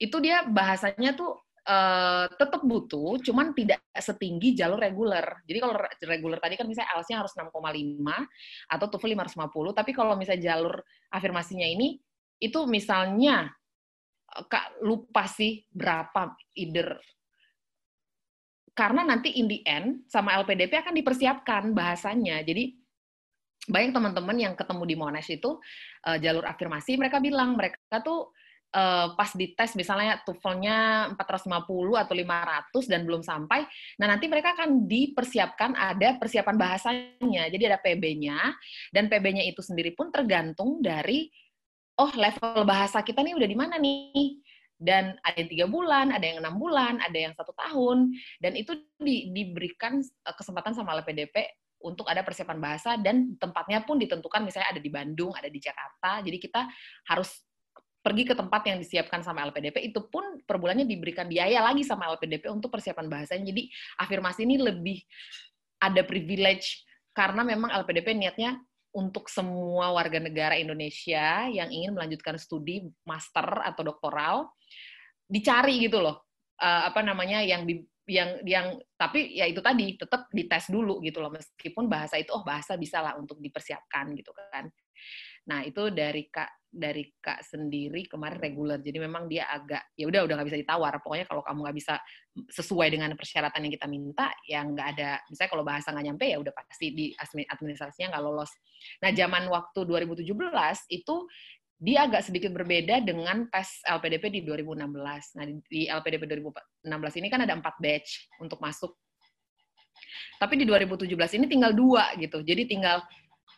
itu 0.00 0.16
dia 0.22 0.48
bahasanya 0.48 1.12
tuh 1.12 1.36
uh, 1.70 2.26
tetap 2.34 2.60
butuh, 2.66 3.22
cuman 3.22 3.54
tidak 3.54 3.78
setinggi 3.94 4.58
jalur 4.58 4.82
reguler. 4.82 5.22
Jadi 5.46 5.58
kalau 5.62 5.74
reguler 6.10 6.38
tadi 6.42 6.58
kan 6.58 6.66
misalnya 6.66 6.90
IELTS-nya 6.98 7.16
harus 7.22 7.32
6,5 7.38 7.54
atau 8.74 8.86
TOEFL 8.90 9.10
550, 9.14 9.78
tapi 9.78 9.90
kalau 9.94 10.14
misalnya 10.18 10.42
jalur 10.54 10.74
afirmasinya 11.14 11.66
ini 11.70 12.02
itu 12.42 12.60
misalnya 12.66 13.46
eh, 14.34 14.44
Kak 14.50 14.82
lupa 14.82 15.30
sih 15.30 15.62
berapa 15.70 16.34
either 16.58 16.98
karena 18.70 19.04
nanti 19.04 19.36
in 19.36 19.44
the 19.50 19.60
end 19.66 20.08
sama 20.08 20.40
LPDP 20.40 20.72
akan 20.80 20.94
dipersiapkan 20.96 21.76
bahasanya. 21.76 22.40
Jadi 22.40 22.80
banyak 23.68 23.92
teman-teman 23.92 24.36
yang 24.40 24.54
ketemu 24.56 24.82
di 24.88 24.96
Monash 24.96 25.28
itu 25.36 25.60
uh, 26.08 26.16
jalur 26.16 26.48
afirmasi 26.48 26.96
mereka 26.96 27.20
bilang 27.20 27.60
mereka 27.60 27.76
tuh 28.00 28.32
uh, 28.74 29.14
pas 29.18 29.30
dites 29.34 29.74
misalnya 29.74 30.22
TOEFL-nya 30.22 31.10
450 31.18 32.02
atau 32.06 32.14
500 32.14 32.90
dan 32.90 33.00
belum 33.06 33.22
sampai, 33.22 33.66
nah 33.98 34.06
nanti 34.10 34.26
mereka 34.30 34.54
akan 34.54 34.86
dipersiapkan 34.86 35.74
ada 35.74 36.16
persiapan 36.18 36.56
bahasanya. 36.56 37.50
Jadi 37.50 37.62
ada 37.66 37.78
PB-nya 37.78 38.38
dan 38.94 39.10
PB-nya 39.10 39.44
itu 39.46 39.60
sendiri 39.62 39.94
pun 39.94 40.14
tergantung 40.14 40.78
dari 40.82 41.30
oh 42.00 42.12
level 42.16 42.64
bahasa 42.64 43.04
kita 43.04 43.20
nih 43.20 43.36
udah 43.36 43.48
di 43.48 43.58
mana 43.58 43.76
nih? 43.76 44.40
Dan 44.80 45.12
ada 45.20 45.36
yang 45.36 45.50
tiga 45.52 45.66
bulan, 45.68 46.08
ada 46.08 46.24
yang 46.24 46.40
enam 46.40 46.56
bulan, 46.56 47.04
ada 47.04 47.12
yang 47.12 47.36
satu 47.36 47.52
tahun, 47.52 48.16
dan 48.40 48.56
itu 48.56 48.72
di, 48.96 49.28
diberikan 49.28 50.00
eh, 50.00 50.34
kesempatan 50.34 50.72
sama 50.72 50.96
LPDP 50.96 51.36
untuk 51.84 52.08
ada 52.08 52.24
persiapan 52.24 52.60
bahasa 52.60 52.96
dan 52.96 53.36
tempatnya 53.40 53.84
pun 53.84 54.00
ditentukan 54.00 54.40
misalnya 54.40 54.72
ada 54.72 54.80
di 54.80 54.88
Bandung, 54.92 55.32
ada 55.36 55.48
di 55.52 55.60
Jakarta, 55.60 56.24
jadi 56.24 56.36
kita 56.40 56.64
harus 57.12 57.44
pergi 58.00 58.24
ke 58.24 58.34
tempat 58.34 58.64
yang 58.64 58.80
disiapkan 58.80 59.20
sama 59.20 59.44
LPDP 59.52 59.92
itu 59.92 60.00
pun 60.08 60.40
per 60.40 60.56
bulannya 60.56 60.88
diberikan 60.88 61.28
biaya 61.28 61.60
lagi 61.60 61.84
sama 61.84 62.08
LPDP 62.16 62.48
untuk 62.48 62.72
persiapan 62.72 63.06
bahasanya. 63.12 63.52
Jadi 63.52 63.68
afirmasi 64.00 64.48
ini 64.48 64.56
lebih 64.56 64.98
ada 65.80 66.00
privilege 66.04 66.84
karena 67.12 67.44
memang 67.44 67.68
LPDP 67.72 68.16
niatnya 68.16 68.56
untuk 68.90 69.30
semua 69.30 69.92
warga 69.94 70.18
negara 70.18 70.58
Indonesia 70.58 71.46
yang 71.46 71.70
ingin 71.70 71.94
melanjutkan 71.94 72.40
studi 72.40 72.88
master 73.06 73.62
atau 73.62 73.82
doktoral 73.86 74.50
dicari 75.28 75.78
gitu 75.78 76.02
loh. 76.02 76.26
Uh, 76.60 76.92
apa 76.92 77.00
namanya 77.00 77.40
yang 77.40 77.64
di 77.64 77.80
yang 78.10 78.42
yang 78.42 78.66
tapi 78.98 79.38
ya 79.38 79.46
itu 79.46 79.62
tadi 79.62 79.94
tetap 79.94 80.26
dites 80.32 80.72
dulu 80.72 80.98
gitu 81.04 81.22
loh. 81.22 81.30
Meskipun 81.30 81.86
bahasa 81.86 82.18
itu 82.18 82.34
oh 82.34 82.42
bahasa 82.42 82.74
bisa 82.74 82.98
lah 82.98 83.14
untuk 83.20 83.38
dipersiapkan 83.38 84.10
gitu 84.16 84.32
kan. 84.34 84.66
Nah, 85.48 85.64
itu 85.64 85.88
dari 85.88 86.28
Kak 86.28 86.59
dari 86.70 87.10
Kak 87.18 87.42
sendiri 87.42 88.06
kemarin 88.06 88.38
reguler. 88.38 88.78
Jadi 88.78 88.98
memang 89.02 89.26
dia 89.26 89.50
agak 89.50 89.90
ya 89.98 90.06
udah 90.06 90.22
udah 90.22 90.34
nggak 90.38 90.48
bisa 90.54 90.60
ditawar. 90.62 91.02
Pokoknya 91.02 91.26
kalau 91.26 91.42
kamu 91.42 91.58
nggak 91.66 91.76
bisa 91.76 91.94
sesuai 92.46 92.88
dengan 92.94 93.10
persyaratan 93.18 93.66
yang 93.66 93.74
kita 93.74 93.90
minta, 93.90 94.30
ya 94.46 94.62
nggak 94.62 94.86
ada. 94.96 95.18
Misalnya 95.26 95.50
kalau 95.50 95.64
bahasa 95.66 95.90
nggak 95.90 96.06
nyampe 96.06 96.24
ya 96.30 96.38
udah 96.38 96.54
pasti 96.54 96.86
di 96.94 97.10
administrasinya 97.50 98.14
nggak 98.14 98.24
lolos. 98.24 98.50
Nah, 99.02 99.10
zaman 99.10 99.50
waktu 99.50 99.80
2017 99.82 100.30
itu 100.94 101.16
dia 101.80 102.04
agak 102.04 102.22
sedikit 102.28 102.52
berbeda 102.52 103.02
dengan 103.02 103.48
tes 103.50 103.82
LPDP 103.88 104.30
di 104.30 104.40
2016. 104.46 104.94
Nah, 105.36 105.44
di 105.66 105.88
LPDP 105.90 106.22
2016 106.38 107.18
ini 107.18 107.26
kan 107.32 107.40
ada 107.42 107.56
empat 107.58 107.74
batch 107.82 108.36
untuk 108.38 108.62
masuk. 108.62 108.94
Tapi 110.38 110.54
di 110.60 110.64
2017 110.64 111.36
ini 111.36 111.46
tinggal 111.50 111.72
dua 111.74 112.14
gitu. 112.16 112.40
Jadi 112.40 112.64
tinggal 112.64 113.02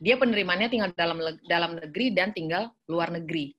dia 0.02 0.18
penerimaannya 0.18 0.66
tinggal 0.66 0.90
dalam 0.98 1.18
dalam 1.46 1.70
negeri 1.78 2.10
dan 2.10 2.34
tinggal 2.34 2.74
luar 2.90 3.14
negeri. 3.14 3.54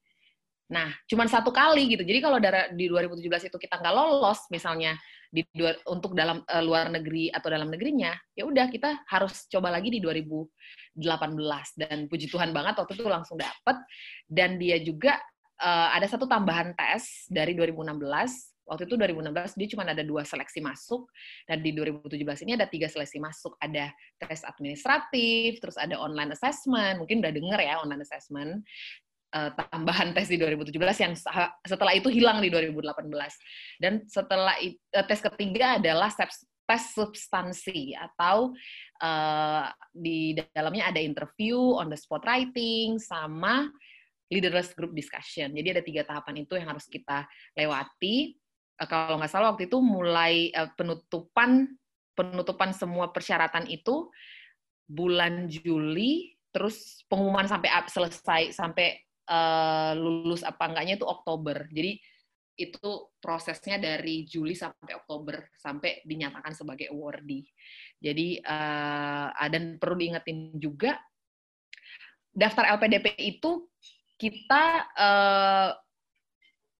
Nah, 0.67 0.91
cuma 1.07 1.23
satu 1.31 1.55
kali 1.55 1.95
gitu. 1.95 2.03
Jadi 2.03 2.19
kalau 2.19 2.37
di 2.75 2.85
2017 2.91 3.47
itu 3.47 3.57
kita 3.61 3.79
nggak 3.79 3.95
lolos, 3.95 4.43
misalnya 4.51 4.99
di 5.31 5.41
untuk 5.89 6.13
dalam 6.13 6.43
uh, 6.45 6.63
luar 6.63 6.91
negeri 6.91 7.31
atau 7.31 7.47
dalam 7.47 7.71
negerinya, 7.71 8.11
ya 8.35 8.43
udah 8.43 8.67
kita 8.67 9.07
harus 9.07 9.47
coba 9.47 9.71
lagi 9.71 9.89
di 9.89 10.03
2018 10.03 10.99
dan 11.79 12.05
puji 12.11 12.27
Tuhan 12.27 12.51
banget 12.51 12.75
waktu 12.77 12.93
itu 12.99 13.07
langsung 13.07 13.39
dapet 13.39 13.77
dan 14.29 14.59
dia 14.61 14.77
juga 14.83 15.17
uh, 15.63 15.89
ada 15.95 16.05
satu 16.05 16.29
tambahan 16.29 16.75
tes 16.77 17.25
dari 17.31 17.57
2016 17.57 18.52
waktu 18.63 18.87
itu 18.87 18.95
2016 18.95 19.59
dia 19.59 19.67
cuma 19.75 19.83
ada 19.87 20.03
dua 20.03 20.23
seleksi 20.23 20.59
masuk. 20.63 21.07
Dan 21.47 21.63
di 21.63 21.75
2017 21.75 22.43
ini 22.47 22.51
ada 22.55 22.67
tiga 22.67 22.87
seleksi 22.87 23.19
masuk. 23.19 23.55
Ada 23.59 23.91
tes 24.19 24.41
administratif 24.47 25.59
terus 25.59 25.75
ada 25.75 25.99
online 25.99 26.31
assessment. 26.33 26.99
Mungkin 26.99 27.23
udah 27.23 27.33
denger 27.33 27.59
ya 27.59 27.79
online 27.83 28.03
assessment 28.03 28.63
uh, 29.33 29.49
tambahan 29.73 30.13
tes 30.13 30.29
di 30.29 30.37
2017 30.37 30.77
yang 31.03 31.13
setelah 31.65 31.93
itu 31.97 32.07
hilang 32.13 32.39
di 32.39 32.53
2018 32.53 33.09
dan 33.81 34.05
setelah 34.05 34.55
uh, 34.61 35.05
tes 35.05 35.19
ketiga 35.19 35.81
adalah 35.81 36.13
tes 36.63 36.83
substansi 36.95 37.97
atau 37.97 38.53
uh, 39.03 39.67
di 39.91 40.37
dalamnya 40.55 40.93
ada 40.93 41.01
interview 41.01 41.57
on 41.75 41.91
the 41.91 41.99
spot 41.99 42.23
writing 42.23 43.01
sama 43.01 43.67
leaderless 44.31 44.73
group 44.73 44.95
discussion. 44.97 45.53
Jadi 45.53 45.67
ada 45.77 45.83
tiga 45.83 46.01
tahapan 46.07 46.41
itu 46.47 46.57
yang 46.57 46.73
harus 46.73 46.89
kita 46.89 47.27
lewati 47.53 48.33
kalau 48.77 49.21
nggak 49.21 49.31
salah 49.31 49.53
waktu 49.53 49.69
itu 49.69 49.77
mulai 49.79 50.49
uh, 50.53 50.69
penutupan 50.73 51.69
penutupan 52.13 52.71
semua 52.73 53.09
persyaratan 53.09 53.65
itu 53.69 54.09
bulan 54.85 55.49
Juli, 55.49 56.37
terus 56.53 57.01
pengumuman 57.09 57.49
sampai 57.49 57.73
selesai 57.89 58.53
sampai 58.53 59.01
uh, 59.29 59.97
lulus 59.97 60.45
apa 60.45 60.69
enggaknya 60.69 61.01
itu 61.01 61.07
Oktober. 61.09 61.65
Jadi 61.73 61.97
itu 62.53 63.09
prosesnya 63.17 63.81
dari 63.81 64.29
Juli 64.29 64.53
sampai 64.53 64.93
Oktober 64.93 65.49
sampai 65.57 66.05
dinyatakan 66.05 66.53
sebagai 66.53 66.93
awardee. 66.93 67.49
Jadi 67.97 68.37
uh, 68.45 69.33
dan 69.49 69.81
perlu 69.81 69.97
diingetin 69.97 70.53
juga 70.61 71.01
daftar 72.29 72.77
LPDP 72.77 73.17
itu 73.17 73.69
kita 74.21 74.63
uh, 74.93 75.69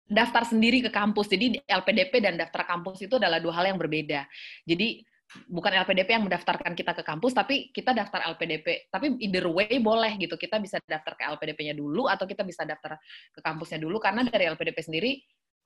daftar 0.04 0.44
sendiri 0.44 0.84
ke 0.84 0.90
kampus. 0.92 1.32
Jadi 1.32 1.60
LPDP 1.64 2.20
dan 2.20 2.36
daftar 2.36 2.64
kampus 2.68 3.04
itu 3.04 3.16
adalah 3.16 3.40
dua 3.40 3.56
hal 3.56 3.74
yang 3.74 3.78
berbeda. 3.80 4.28
Jadi 4.68 5.00
bukan 5.48 5.72
LPDP 5.82 6.08
yang 6.14 6.24
mendaftarkan 6.28 6.72
kita 6.76 6.94
ke 6.94 7.02
kampus, 7.02 7.32
tapi 7.34 7.72
kita 7.72 7.96
daftar 7.96 8.22
LPDP. 8.36 8.92
Tapi 8.92 9.18
either 9.24 9.48
way 9.48 9.80
boleh 9.80 10.14
gitu. 10.20 10.36
Kita 10.36 10.60
bisa 10.60 10.78
daftar 10.84 11.16
ke 11.16 11.22
LPDP-nya 11.26 11.74
dulu 11.74 12.06
atau 12.06 12.28
kita 12.28 12.44
bisa 12.46 12.62
daftar 12.62 13.00
ke 13.32 13.40
kampusnya 13.40 13.80
dulu 13.80 13.98
karena 13.98 14.22
dari 14.28 14.46
LPDP 14.46 14.78
sendiri 14.84 15.12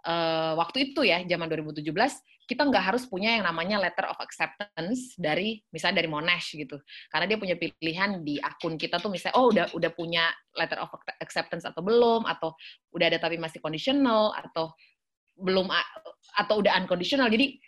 uh, 0.05 0.53
waktu 0.59 0.93
itu 0.93 1.07
ya 1.07 1.25
zaman 1.25 1.47
2017 1.49 1.83
kita 2.49 2.65
nggak 2.65 2.85
harus 2.93 3.05
punya 3.05 3.37
yang 3.37 3.45
namanya 3.45 3.77
letter 3.77 4.09
of 4.09 4.17
acceptance 4.25 5.13
dari 5.21 5.61
misalnya 5.69 6.01
dari 6.01 6.09
Monash 6.09 6.57
gitu 6.57 6.81
karena 7.13 7.29
dia 7.29 7.37
punya 7.37 7.57
pilihan 7.61 8.25
di 8.25 8.41
akun 8.41 8.81
kita 8.81 8.97
tuh 9.03 9.13
misalnya 9.13 9.37
oh 9.37 9.53
udah 9.53 9.67
udah 9.77 9.91
punya 9.93 10.33
letter 10.57 10.81
of 10.81 10.89
acceptance 11.21 11.69
atau 11.69 11.85
belum 11.85 12.25
atau 12.25 12.57
udah 12.97 13.07
ada 13.13 13.21
tapi 13.21 13.37
masih 13.37 13.61
conditional 13.61 14.33
atau 14.33 14.73
belum 15.39 15.69
atau 16.41 16.55
udah 16.59 16.73
unconditional 16.81 17.29
jadi 17.29 17.61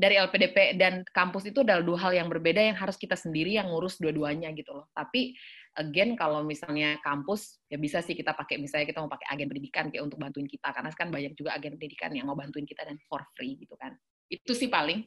dari 0.00 0.16
LPDP 0.16 0.80
dan 0.80 1.04
kampus 1.12 1.52
itu 1.52 1.60
adalah 1.60 1.84
dua 1.84 1.98
hal 2.08 2.12
yang 2.16 2.28
berbeda 2.32 2.72
yang 2.72 2.78
harus 2.78 2.96
kita 2.96 3.20
sendiri 3.20 3.60
yang 3.60 3.68
ngurus 3.68 4.00
dua-duanya 4.00 4.48
gitu 4.56 4.72
loh. 4.72 4.88
Tapi 4.96 5.36
again 5.80 6.14
kalau 6.14 6.44
misalnya 6.44 7.00
kampus 7.00 7.58
ya 7.72 7.80
bisa 7.80 8.04
sih 8.04 8.12
kita 8.12 8.36
pakai 8.36 8.60
misalnya 8.60 8.86
kita 8.92 9.00
mau 9.00 9.08
pakai 9.08 9.32
agen 9.32 9.48
pendidikan 9.48 9.88
kayak 9.88 10.04
untuk 10.04 10.20
bantuin 10.20 10.44
kita 10.44 10.68
karena 10.70 10.92
kan 10.92 11.08
banyak 11.08 11.32
juga 11.34 11.56
agen 11.56 11.80
pendidikan 11.80 12.12
yang 12.12 12.28
mau 12.28 12.36
bantuin 12.36 12.68
kita 12.68 12.84
dan 12.84 13.00
for 13.08 13.24
free 13.32 13.56
gitu 13.56 13.74
kan. 13.80 13.96
Itu 14.28 14.52
sih 14.52 14.68
paling. 14.68 15.02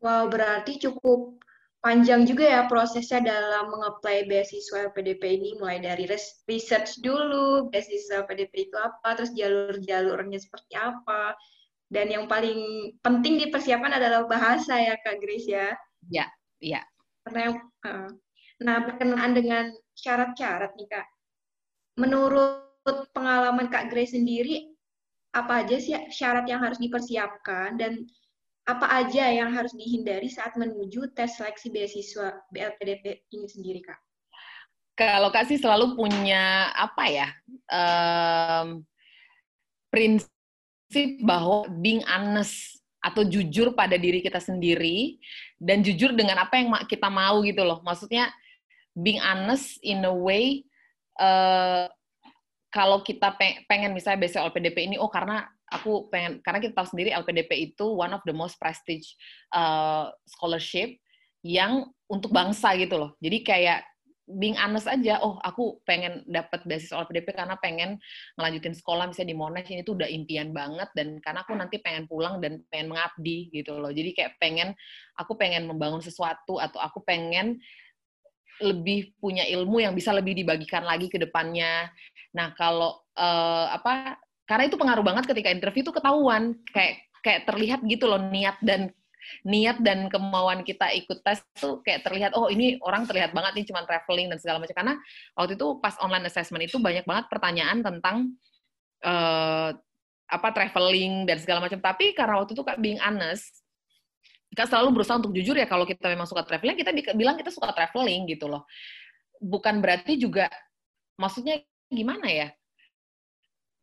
Wow, 0.00 0.28
berarti 0.28 0.80
cukup 0.80 1.40
panjang 1.84 2.24
juga 2.24 2.48
ya 2.48 2.62
prosesnya 2.64 3.20
dalam 3.20 3.68
mengapply 3.68 4.24
beasiswa 4.24 4.88
PDP 4.96 5.36
ini 5.36 5.56
mulai 5.60 5.84
dari 5.84 6.08
research 6.48 7.04
dulu 7.04 7.68
beasiswa 7.68 8.24
PDP 8.24 8.72
itu 8.72 8.76
apa 8.80 9.20
terus 9.20 9.36
jalur-jalurnya 9.36 10.40
seperti 10.40 10.76
apa 10.80 11.36
dan 11.92 12.08
yang 12.08 12.24
paling 12.24 12.90
penting 13.04 13.36
dipersiapkan 13.36 13.92
adalah 13.92 14.24
bahasa 14.24 14.80
ya 14.80 14.96
Kak 15.04 15.20
Grace 15.20 15.48
ya. 15.48 15.76
Ya, 16.08 16.26
iya. 16.58 16.80
Nah 18.62 18.76
berkenaan 18.84 19.32
dengan 19.32 19.72
syarat-syarat 19.96 20.76
nih 20.76 20.88
Kak. 20.88 21.06
Menurut 21.96 23.08
pengalaman 23.16 23.72
Kak 23.72 23.88
Grace 23.88 24.12
sendiri 24.12 24.74
apa 25.34 25.66
aja 25.66 25.76
sih 25.82 25.94
syarat 26.14 26.46
yang 26.46 26.62
harus 26.62 26.78
dipersiapkan 26.78 27.74
dan 27.74 28.06
apa 28.64 28.86
aja 29.04 29.28
yang 29.28 29.52
harus 29.52 29.76
dihindari 29.76 30.30
saat 30.30 30.56
menuju 30.56 31.12
tes 31.12 31.36
seleksi 31.36 31.68
beasiswa 31.68 32.32
BLPDP 32.48 33.28
ini 33.34 33.44
sendiri, 33.50 33.80
Kak? 33.84 34.00
Kalau 34.94 35.28
Kak 35.28 35.50
sih 35.50 35.58
selalu 35.58 35.98
punya 35.98 36.70
apa 36.72 37.04
ya, 37.10 37.28
um, 37.68 38.86
prinsip 39.92 41.18
bahwa 41.26 41.68
being 41.82 42.00
honest 42.08 42.80
atau 43.04 43.20
jujur 43.20 43.76
pada 43.76 44.00
diri 44.00 44.24
kita 44.24 44.40
sendiri 44.40 45.20
dan 45.64 45.80
jujur 45.80 46.12
dengan 46.12 46.44
apa 46.44 46.60
yang 46.60 46.68
kita 46.84 47.08
mau 47.08 47.40
gitu 47.40 47.64
loh. 47.64 47.80
Maksudnya 47.80 48.28
being 48.92 49.18
honest 49.24 49.80
in 49.80 50.04
a 50.04 50.12
way 50.12 50.62
uh, 51.16 51.88
kalau 52.68 53.00
kita 53.00 53.32
pengen 53.70 53.96
misalnya 53.96 54.20
BSL 54.20 54.52
LPDP 54.52 54.92
ini 54.92 54.96
oh 55.00 55.08
karena 55.08 55.48
aku 55.72 56.12
pengen 56.12 56.44
karena 56.44 56.60
kita 56.60 56.76
tahu 56.76 56.92
sendiri 56.92 57.10
LPDP 57.16 57.72
itu 57.72 57.86
one 57.88 58.12
of 58.12 58.22
the 58.28 58.34
most 58.36 58.60
prestige 58.60 59.16
uh, 59.56 60.12
scholarship 60.28 61.00
yang 61.40 61.88
untuk 62.06 62.30
bangsa 62.30 62.76
gitu 62.76 63.00
loh. 63.00 63.10
Jadi 63.24 63.38
kayak 63.40 63.80
being 64.24 64.56
honest 64.56 64.88
aja, 64.88 65.20
oh 65.20 65.36
aku 65.44 65.84
pengen 65.84 66.24
dapat 66.24 66.64
beasiswa 66.64 67.04
LPDP 67.04 67.36
karena 67.36 67.60
pengen 67.60 68.00
ngelanjutin 68.40 68.72
sekolah 68.72 69.12
misalnya 69.12 69.30
di 69.30 69.38
Monash 69.38 69.68
ini 69.68 69.84
tuh 69.84 70.00
udah 70.00 70.08
impian 70.08 70.48
banget 70.56 70.88
dan 70.96 71.20
karena 71.20 71.44
aku 71.44 71.52
nanti 71.52 71.76
pengen 71.84 72.08
pulang 72.08 72.40
dan 72.40 72.64
pengen 72.72 72.96
mengabdi 72.96 73.52
gitu 73.52 73.76
loh. 73.76 73.92
Jadi 73.92 74.16
kayak 74.16 74.40
pengen 74.40 74.72
aku 75.20 75.36
pengen 75.36 75.68
membangun 75.68 76.00
sesuatu 76.00 76.56
atau 76.56 76.80
aku 76.80 77.04
pengen 77.04 77.60
lebih 78.64 79.12
punya 79.20 79.44
ilmu 79.44 79.82
yang 79.82 79.92
bisa 79.92 80.14
lebih 80.14 80.32
dibagikan 80.32 80.86
lagi 80.86 81.12
ke 81.12 81.20
depannya. 81.20 81.90
Nah, 82.32 82.56
kalau 82.56 83.04
uh, 83.18 83.66
apa 83.76 84.16
karena 84.48 84.68
itu 84.68 84.76
pengaruh 84.80 85.04
banget 85.04 85.24
ketika 85.28 85.52
interview 85.52 85.84
itu 85.84 85.92
ketahuan 85.92 86.56
kayak 86.72 87.04
kayak 87.24 87.48
terlihat 87.48 87.80
gitu 87.88 88.04
loh 88.08 88.20
niat 88.20 88.60
dan 88.60 88.92
niat 89.46 89.80
dan 89.80 90.08
kemauan 90.12 90.62
kita 90.66 90.90
ikut 90.94 91.24
tes 91.24 91.42
tuh 91.56 91.80
kayak 91.84 92.04
terlihat 92.04 92.32
oh 92.36 92.48
ini 92.48 92.76
orang 92.84 93.04
terlihat 93.08 93.32
banget 93.32 93.52
nih 93.62 93.66
cuma 93.70 93.82
traveling 93.84 94.28
dan 94.32 94.38
segala 94.38 94.62
macam. 94.62 94.76
Karena 94.76 94.94
waktu 95.36 95.52
itu 95.56 95.66
pas 95.78 95.94
online 96.00 96.26
assessment 96.28 96.64
itu 96.64 96.76
banyak 96.80 97.04
banget 97.04 97.26
pertanyaan 97.28 97.82
tentang 97.82 98.16
uh, 99.04 99.70
apa 100.28 100.48
traveling 100.52 101.28
dan 101.28 101.38
segala 101.38 101.64
macam. 101.64 101.78
Tapi 101.78 102.16
karena 102.16 102.40
waktu 102.40 102.52
itu 102.56 102.62
kak 102.62 102.80
being 102.80 103.00
honest 103.00 103.64
kita 104.54 104.70
selalu 104.70 105.02
berusaha 105.02 105.18
untuk 105.18 105.34
jujur 105.34 105.58
ya 105.58 105.66
kalau 105.66 105.82
kita 105.82 106.06
memang 106.06 106.30
suka 106.30 106.46
traveling 106.46 106.78
kita 106.78 106.94
bilang 107.18 107.34
kita 107.34 107.50
suka 107.50 107.74
traveling 107.74 108.22
gitu 108.30 108.46
loh. 108.46 108.62
Bukan 109.42 109.82
berarti 109.82 110.14
juga 110.14 110.46
maksudnya 111.18 111.58
gimana 111.90 112.30
ya? 112.30 112.48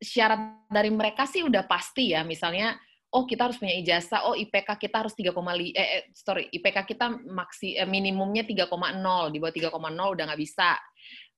Syarat 0.02 0.66
dari 0.72 0.90
mereka 0.90 1.28
sih 1.30 1.46
udah 1.46 1.68
pasti 1.68 2.16
ya, 2.16 2.26
misalnya 2.26 2.74
oh 3.12 3.24
kita 3.28 3.52
harus 3.52 3.60
punya 3.60 3.76
ijazah, 3.76 4.24
oh 4.32 4.36
IPK 4.36 4.88
kita 4.88 5.04
harus 5.04 5.12
3,5 5.14 5.36
eh, 5.36 5.76
eh 5.76 6.04
sorry, 6.16 6.48
IPK 6.48 6.96
kita 6.96 7.12
maksi 7.28 7.76
eh, 7.76 7.88
minimumnya 7.88 8.48
3,0, 8.48 8.72
di 9.32 9.38
bawah 9.44 9.54
3,0 9.54 10.16
udah 10.16 10.24
nggak 10.32 10.42
bisa. 10.42 10.80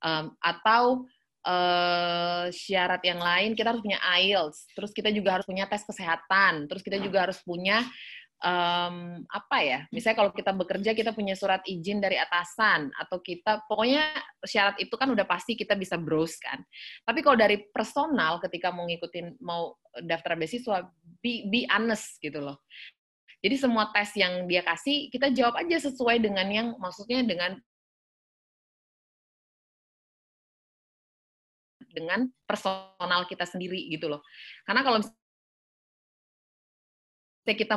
Um, 0.04 0.36
atau 0.44 1.08
uh, 1.48 2.46
syarat 2.52 3.02
yang 3.08 3.24
lain 3.24 3.56
kita 3.56 3.72
harus 3.72 3.82
punya 3.82 4.00
IELTS, 4.20 4.70
terus 4.76 4.92
kita 4.92 5.10
juga 5.10 5.40
harus 5.40 5.48
punya 5.48 5.66
tes 5.66 5.82
kesehatan, 5.82 6.68
terus 6.70 6.84
kita 6.86 7.00
juga 7.00 7.26
harus 7.30 7.40
punya 7.42 7.82
um, 8.44 9.24
apa 9.32 9.58
ya? 9.64 9.80
Misalnya 9.90 10.18
kalau 10.20 10.32
kita 10.36 10.52
bekerja 10.52 10.92
kita 10.92 11.16
punya 11.16 11.34
surat 11.34 11.64
izin 11.64 12.04
dari 12.04 12.20
atasan 12.20 12.92
atau 13.00 13.24
kita 13.24 13.64
pokoknya 13.66 14.12
syarat 14.44 14.78
itu 14.84 14.94
kan 15.00 15.10
udah 15.10 15.24
pasti 15.24 15.56
kita 15.56 15.74
bisa 15.80 15.96
browse 15.96 16.38
kan. 16.44 16.60
Tapi 17.08 17.24
kalau 17.24 17.40
dari 17.40 17.64
personal 17.72 18.44
ketika 18.44 18.70
mau 18.70 18.86
ngikutin 18.86 19.40
mau 19.40 19.80
daftar 20.04 20.36
beasiswa 20.36 20.84
be, 21.24 21.48
be 21.48 21.64
honest 21.72 22.20
gitu 22.20 22.44
loh. 22.44 22.62
Jadi 23.44 23.56
semua 23.60 23.92
tes 23.92 24.16
yang 24.16 24.48
dia 24.48 24.64
kasih 24.64 25.12
kita 25.12 25.32
jawab 25.32 25.60
aja 25.60 25.80
sesuai 25.80 26.20
dengan 26.24 26.48
yang 26.48 26.68
maksudnya 26.80 27.24
dengan 27.28 27.60
dengan 31.94 32.26
personal 32.50 33.28
kita 33.30 33.46
sendiri 33.46 33.86
gitu 33.92 34.10
loh. 34.10 34.24
Karena 34.66 34.82
kalau 34.82 35.00
kita 37.44 37.76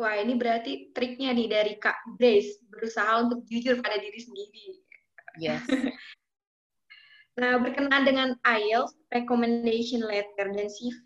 Wah, 0.00 0.16
ini 0.16 0.32
berarti 0.32 0.96
triknya 0.96 1.36
nih 1.36 1.44
dari 1.44 1.72
Kak 1.76 2.16
Grace, 2.16 2.56
berusaha 2.72 3.20
untuk 3.20 3.44
jujur 3.44 3.84
pada 3.84 4.00
diri 4.00 4.16
sendiri. 4.16 4.80
Yes. 5.36 5.60
nah, 7.40 7.60
berkenaan 7.60 8.08
dengan 8.08 8.32
IELTS, 8.40 8.96
recommendation 9.12 10.00
letter, 10.00 10.56
dan 10.56 10.72
CV, 10.72 11.04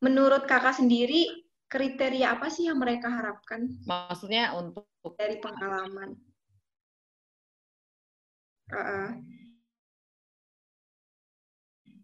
menurut 0.00 0.48
kakak 0.48 0.80
sendiri, 0.80 1.28
kriteria 1.68 2.40
apa 2.40 2.48
sih 2.48 2.72
yang 2.72 2.80
mereka 2.80 3.12
harapkan? 3.12 3.68
Maksudnya 3.84 4.56
untuk... 4.56 4.88
Dari 5.04 5.36
pengalaman. 5.36 6.16
Uh, 8.72 9.12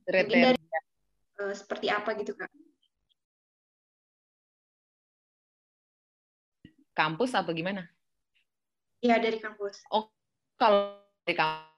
kriteria. 0.05 0.53
Dari, 0.53 0.61
uh, 1.40 1.57
seperti 1.57 1.88
apa 1.88 2.21
gitu, 2.21 2.37
Kak? 2.37 2.53
Kampus 6.92 7.33
atau 7.37 7.52
gimana? 7.52 7.88
Iya 9.02 9.18
dari 9.18 9.42
kampus. 9.42 9.83
Oh 9.90 10.09
kalau 10.57 10.96
dari 11.26 11.35
kampus 11.35 11.72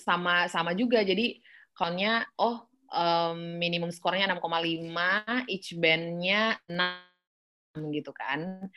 sama 0.00 0.48
sama 0.48 0.72
juga 0.72 1.04
jadi 1.04 1.36
kalau 1.76 2.24
oh 2.40 2.64
um, 2.92 3.60
minimum 3.60 3.92
skornya 3.92 4.28
6,5 4.32 5.52
each 5.52 5.76
bandnya 5.76 6.56
6 6.68 7.92
gitu 7.92 8.08
kan 8.16 8.72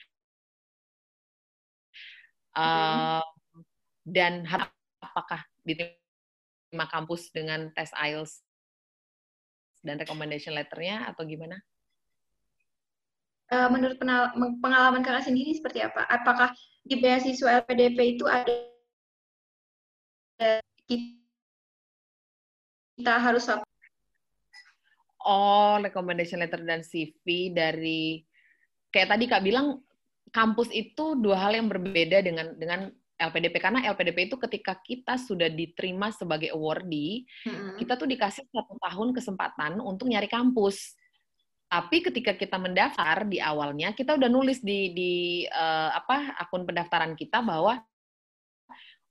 uh, 2.60 3.24
dan 4.04 4.44
apakah 5.00 5.46
diterima 5.64 6.86
kampus 6.92 7.32
dengan 7.32 7.72
tes 7.72 7.94
IELTS 7.96 8.44
dan 9.80 9.96
recommendation 9.96 10.52
letternya 10.52 11.08
atau 11.08 11.24
gimana? 11.24 11.56
Uh, 13.54 13.70
menurut 13.70 13.98
pengalaman 14.62 15.02
kakak 15.02 15.28
sendiri 15.28 15.54
seperti 15.54 15.84
apa? 15.84 16.06
Apakah 16.10 16.54
di 16.86 16.96
beasiswa 16.98 17.62
LPDP 17.66 18.18
itu 18.18 18.26
ada 18.26 18.54
kita 20.88 23.14
harus 23.20 23.46
apa? 23.52 23.66
Oh, 25.20 25.76
recommendation 25.84 26.40
letter 26.40 26.64
dan 26.64 26.80
CV 26.80 27.52
dari 27.52 28.24
kayak 28.90 29.14
tadi 29.14 29.28
Kak 29.28 29.44
bilang 29.44 29.84
kampus 30.32 30.72
itu 30.72 31.20
dua 31.20 31.38
hal 31.38 31.60
yang 31.60 31.68
berbeda 31.68 32.24
dengan 32.24 32.56
dengan 32.56 32.88
LPDP 33.20 33.60
karena 33.60 33.84
LPDP 33.92 34.32
itu 34.32 34.40
ketika 34.40 34.80
kita 34.80 35.20
sudah 35.20 35.52
diterima 35.52 36.08
sebagai 36.16 36.56
awardee, 36.56 37.28
mm 37.44 37.52
-hmm. 37.52 37.76
kita 37.76 38.00
tuh 38.00 38.08
dikasih 38.08 38.48
satu 38.48 38.80
tahun 38.80 39.12
kesempatan 39.12 39.84
untuk 39.84 40.08
nyari 40.08 40.32
kampus. 40.32 40.96
Tapi 41.70 42.02
ketika 42.02 42.34
kita 42.34 42.58
mendaftar 42.58 43.30
di 43.30 43.38
awalnya, 43.38 43.94
kita 43.94 44.18
udah 44.18 44.26
nulis 44.26 44.58
di 44.60 44.90
di 44.92 45.14
uh, 45.46 45.94
apa 45.94 46.34
akun 46.42 46.66
pendaftaran 46.66 47.14
kita 47.14 47.46
bahwa 47.46 47.78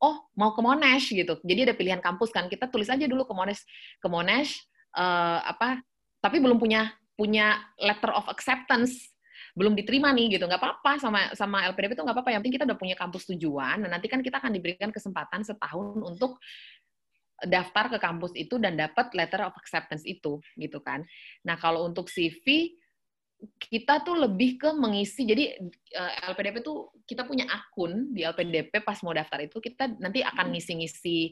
oh 0.02 0.26
mau 0.34 0.50
ke 0.50 0.60
Monash 0.60 1.14
gitu. 1.14 1.38
Jadi 1.46 1.70
ada 1.70 1.74
pilihan 1.78 2.02
kampus 2.02 2.34
kan. 2.34 2.50
Kita 2.50 2.66
tulis 2.66 2.90
aja 2.90 3.06
dulu 3.06 3.22
ke 3.22 3.34
Monash 3.34 3.62
ke 4.02 4.08
Monash 4.10 4.58
uh, 4.98 5.40
apa 5.46 5.78
tapi 6.18 6.42
belum 6.42 6.58
punya 6.58 6.90
punya 7.18 7.58
letter 7.78 8.14
of 8.14 8.26
acceptance 8.30 9.10
belum 9.58 9.74
diterima 9.74 10.14
nih 10.14 10.38
gitu 10.38 10.46
nggak 10.46 10.62
apa-apa 10.62 11.02
sama 11.02 11.20
sama 11.34 11.66
LPDP 11.66 11.98
itu 11.98 12.02
nggak 12.06 12.14
apa-apa 12.14 12.30
yang 12.30 12.40
penting 12.42 12.56
kita 12.62 12.66
udah 12.66 12.78
punya 12.78 12.94
kampus 12.94 13.26
tujuan 13.34 13.82
dan 13.82 13.90
nanti 13.90 14.06
kan 14.06 14.22
kita 14.22 14.38
akan 14.38 14.54
diberikan 14.54 14.94
kesempatan 14.94 15.42
setahun 15.42 15.98
untuk 15.98 16.38
daftar 17.46 17.94
ke 17.94 17.98
kampus 18.02 18.34
itu 18.34 18.58
dan 18.58 18.74
dapat 18.74 19.14
letter 19.14 19.46
of 19.46 19.54
acceptance 19.54 20.02
itu 20.02 20.42
gitu 20.58 20.78
kan. 20.82 21.06
Nah, 21.46 21.54
kalau 21.54 21.86
untuk 21.86 22.10
CV 22.10 22.74
kita 23.58 24.02
tuh 24.02 24.18
lebih 24.18 24.58
ke 24.58 24.74
mengisi 24.74 25.22
jadi 25.22 25.54
eh, 25.94 26.12
LPDP 26.34 26.58
tuh 26.58 26.90
kita 27.06 27.22
punya 27.22 27.46
akun 27.46 28.10
di 28.10 28.26
LPDP 28.26 28.82
pas 28.82 28.98
mau 29.06 29.14
daftar 29.14 29.46
itu 29.46 29.62
kita 29.62 29.94
nanti 30.02 30.26
akan 30.26 30.50
ngisi-ngisi 30.50 31.30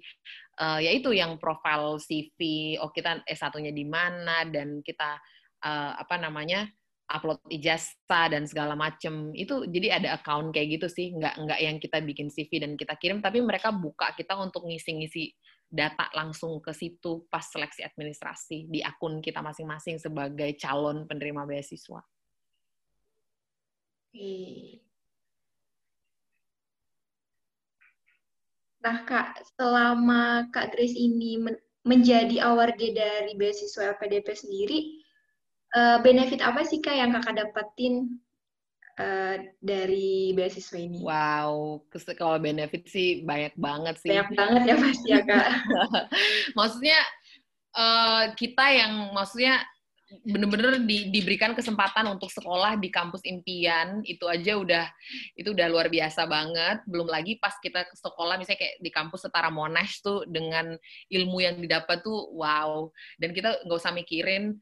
uh, 0.63 0.79
yaitu 0.79 1.11
yang 1.11 1.35
profil 1.37 1.99
CV 1.99 2.39
oh 2.79 2.95
kita 2.95 3.27
S1-nya 3.27 3.75
di 3.75 3.83
mana 3.83 4.47
dan 4.47 4.87
kita 4.87 5.19
uh, 5.67 5.93
apa 5.99 6.15
namanya 6.23 6.71
upload 7.07 7.39
ijazah 7.51 8.27
dan 8.31 8.47
segala 8.47 8.75
macem 8.75 9.31
itu 9.35 9.67
jadi 9.71 10.03
ada 10.03 10.19
account 10.19 10.51
kayak 10.51 10.79
gitu 10.79 10.87
sih 10.91 11.15
nggak 11.15 11.39
nggak 11.39 11.61
yang 11.63 11.77
kita 11.79 11.99
bikin 12.03 12.31
CV 12.31 12.63
dan 12.63 12.75
kita 12.75 12.95
kirim 12.99 13.19
tapi 13.23 13.39
mereka 13.43 13.71
buka 13.71 14.15
kita 14.15 14.35
untuk 14.39 14.67
ngisi-ngisi 14.67 15.35
data 15.67 16.07
langsung 16.15 16.63
ke 16.63 16.71
situ 16.71 17.27
pas 17.27 17.43
seleksi 17.43 17.83
administrasi 17.83 18.71
di 18.71 18.81
akun 18.81 19.19
kita 19.19 19.43
masing-masing 19.43 19.99
sebagai 19.99 20.55
calon 20.57 21.05
penerima 21.05 21.43
beasiswa. 21.45 22.01
Nah, 28.81 29.03
Kak, 29.05 29.43
selama 29.59 30.47
Kak 30.55 30.73
Grace 30.73 30.95
ini 30.95 31.43
men 31.43 31.59
menjadi 31.87 32.43
awardee 32.43 32.99
dari 32.99 33.39
beasiswa 33.39 33.95
LPDP 33.95 34.27
sendiri, 34.35 34.79
uh, 35.79 36.03
benefit 36.03 36.43
apa 36.43 36.67
sih 36.67 36.83
Kak 36.83 36.99
yang 36.99 37.15
Kakak 37.15 37.39
dapetin 37.39 38.19
uh, 39.01 39.37
dari 39.61 40.33
beasiswa 40.33 40.79
ini? 40.81 41.01
Wow, 41.05 41.85
kalau 42.17 42.41
benefit 42.41 42.89
sih 42.89 43.23
banyak 43.23 43.55
banget 43.57 43.97
sih. 44.01 44.11
Banyak 44.11 44.31
banget 44.35 44.61
ya 44.65 44.77
pasti 44.81 45.09
ya 45.09 45.21
kak. 45.25 45.49
maksudnya 46.59 47.01
uh, 47.77 48.25
kita 48.35 48.65
yang 48.73 48.93
maksudnya 49.13 49.63
bener-bener 50.23 50.79
di, 50.87 51.11
diberikan 51.11 51.51
kesempatan 51.51 52.07
untuk 52.07 52.31
sekolah 52.31 52.79
di 52.79 52.95
kampus 52.95 53.27
impian 53.27 54.07
itu 54.07 54.23
aja 54.31 54.55
udah 54.55 54.87
itu 55.35 55.51
udah 55.51 55.67
luar 55.67 55.91
biasa 55.91 56.31
banget 56.31 56.79
belum 56.87 57.11
lagi 57.11 57.43
pas 57.43 57.59
kita 57.59 57.83
ke 57.83 57.95
sekolah 57.99 58.39
misalnya 58.39 58.63
kayak 58.63 58.77
di 58.79 58.91
kampus 58.95 59.27
setara 59.27 59.51
Monash 59.51 59.99
tuh 60.07 60.23
dengan 60.31 60.79
ilmu 61.11 61.43
yang 61.43 61.59
didapat 61.59 62.07
tuh 62.07 62.31
wow 62.39 62.87
dan 63.19 63.35
kita 63.35 63.59
nggak 63.67 63.79
usah 63.83 63.91
mikirin 63.91 64.55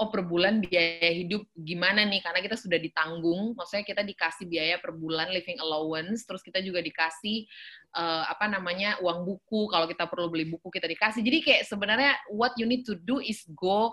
oh 0.00 0.08
per 0.08 0.24
bulan 0.24 0.64
biaya 0.64 1.12
hidup 1.12 1.44
gimana 1.52 2.02
nih? 2.08 2.24
Karena 2.24 2.40
kita 2.40 2.56
sudah 2.56 2.80
ditanggung 2.80 3.52
maksudnya 3.52 3.84
kita 3.84 4.02
dikasih 4.02 4.48
biaya 4.48 4.76
per 4.80 4.96
bulan 4.96 5.28
living 5.30 5.60
allowance 5.60 6.24
terus 6.24 6.40
kita 6.40 6.64
juga 6.64 6.80
dikasih 6.80 7.44
uh, 7.96 8.24
apa 8.28 8.48
namanya 8.48 8.96
uang 9.04 9.28
buku. 9.28 9.68
Kalau 9.68 9.86
kita 9.86 10.08
perlu 10.08 10.32
beli 10.32 10.48
buku 10.48 10.72
kita 10.72 10.88
dikasih. 10.88 11.20
Jadi 11.20 11.38
kayak 11.44 11.62
sebenarnya 11.68 12.12
what 12.32 12.56
you 12.56 12.64
need 12.64 12.82
to 12.88 12.96
do 12.96 13.20
is 13.20 13.44
go 13.52 13.92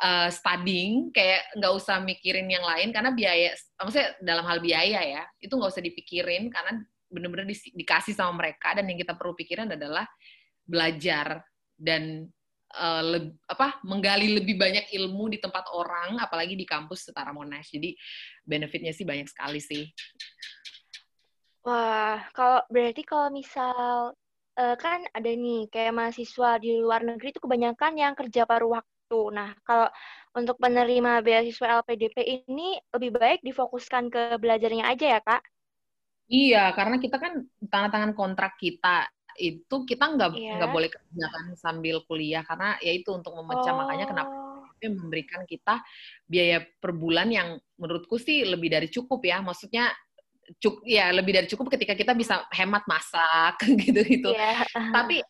uh, 0.00 0.28
studying. 0.32 1.12
Kayak 1.12 1.46
nggak 1.56 1.72
usah 1.76 2.00
mikirin 2.00 2.48
yang 2.48 2.64
lain 2.64 2.90
karena 2.90 3.12
biaya 3.12 3.52
maksudnya 3.76 4.16
dalam 4.24 4.44
hal 4.48 4.58
biaya 4.58 5.00
ya 5.04 5.22
itu 5.38 5.52
nggak 5.52 5.72
usah 5.72 5.84
dipikirin. 5.84 6.48
Karena 6.48 6.80
bener-bener 7.06 7.46
di, 7.46 7.54
dikasih 7.54 8.16
sama 8.16 8.34
mereka 8.42 8.74
dan 8.74 8.88
yang 8.88 8.98
kita 8.98 9.14
perlu 9.14 9.36
pikirin 9.38 9.70
adalah 9.70 10.08
belajar 10.66 11.46
dan 11.78 12.26
uh, 12.74 13.02
apa 13.46 13.78
menggali 13.86 14.34
lebih 14.42 14.58
banyak 14.58 14.90
ilmu 14.90 15.30
di 15.30 15.38
tempat 15.38 15.70
orang 15.70 16.18
apalagi 16.18 16.58
di 16.58 16.66
kampus 16.66 17.10
setara 17.10 17.30
Monash. 17.30 17.70
Jadi 17.70 17.94
benefitnya 18.42 18.90
sih 18.90 19.06
banyak 19.06 19.30
sekali 19.30 19.62
sih. 19.62 19.86
Wah 21.66 22.22
kalau 22.34 22.62
berarti 22.70 23.02
kalau 23.02 23.30
misal 23.30 24.14
uh, 24.58 24.76
kan 24.78 25.02
ada 25.10 25.30
nih 25.30 25.66
kayak 25.70 25.94
mahasiswa 25.94 26.62
di 26.62 26.78
luar 26.78 27.02
negeri 27.02 27.34
itu 27.34 27.42
kebanyakan 27.42 27.92
yang 27.98 28.14
kerja 28.14 28.46
paruh 28.46 28.78
waktu. 28.78 29.20
Nah 29.34 29.54
kalau 29.62 29.90
untuk 30.34 30.58
penerima 30.58 31.22
beasiswa 31.22 31.82
LPDP 31.82 32.46
ini 32.46 32.78
lebih 32.94 33.14
baik 33.14 33.40
difokuskan 33.42 34.10
ke 34.10 34.22
belajarnya 34.38 34.86
aja 34.86 35.18
ya 35.18 35.20
kak? 35.22 35.42
Iya, 36.26 36.74
karena 36.74 36.98
kita 36.98 37.22
kan 37.22 37.46
tanda 37.70 37.86
tangan 37.86 38.10
kontrak 38.18 38.58
kita 38.58 39.06
itu 39.38 39.76
kita 39.88 40.04
nggak 40.16 40.30
yeah. 40.36 40.56
nggak 40.60 40.70
boleh 40.72 40.88
kerjakan 40.92 41.44
sambil 41.56 42.02
kuliah 42.04 42.42
karena 42.44 42.76
ya 42.80 42.92
itu 42.92 43.12
untuk 43.12 43.32
memecah 43.36 43.72
oh. 43.72 43.78
makanya 43.84 44.06
kenapa 44.08 44.32
oh. 44.32 44.66
memberikan 44.82 45.42
kita 45.48 45.80
biaya 46.28 46.60
per 46.62 46.92
bulan 46.92 47.32
yang 47.32 47.48
menurutku 47.80 48.20
sih 48.20 48.44
lebih 48.44 48.72
dari 48.72 48.88
cukup 48.92 49.24
ya 49.24 49.40
maksudnya 49.40 49.92
cuk 50.62 50.86
ya 50.86 51.10
lebih 51.10 51.32
dari 51.34 51.46
cukup 51.50 51.74
ketika 51.74 51.98
kita 51.98 52.14
bisa 52.14 52.46
hemat 52.54 52.86
masak 52.86 53.58
gitu 53.82 54.00
gitu 54.06 54.30
yeah. 54.30 54.62
tapi 54.94 55.24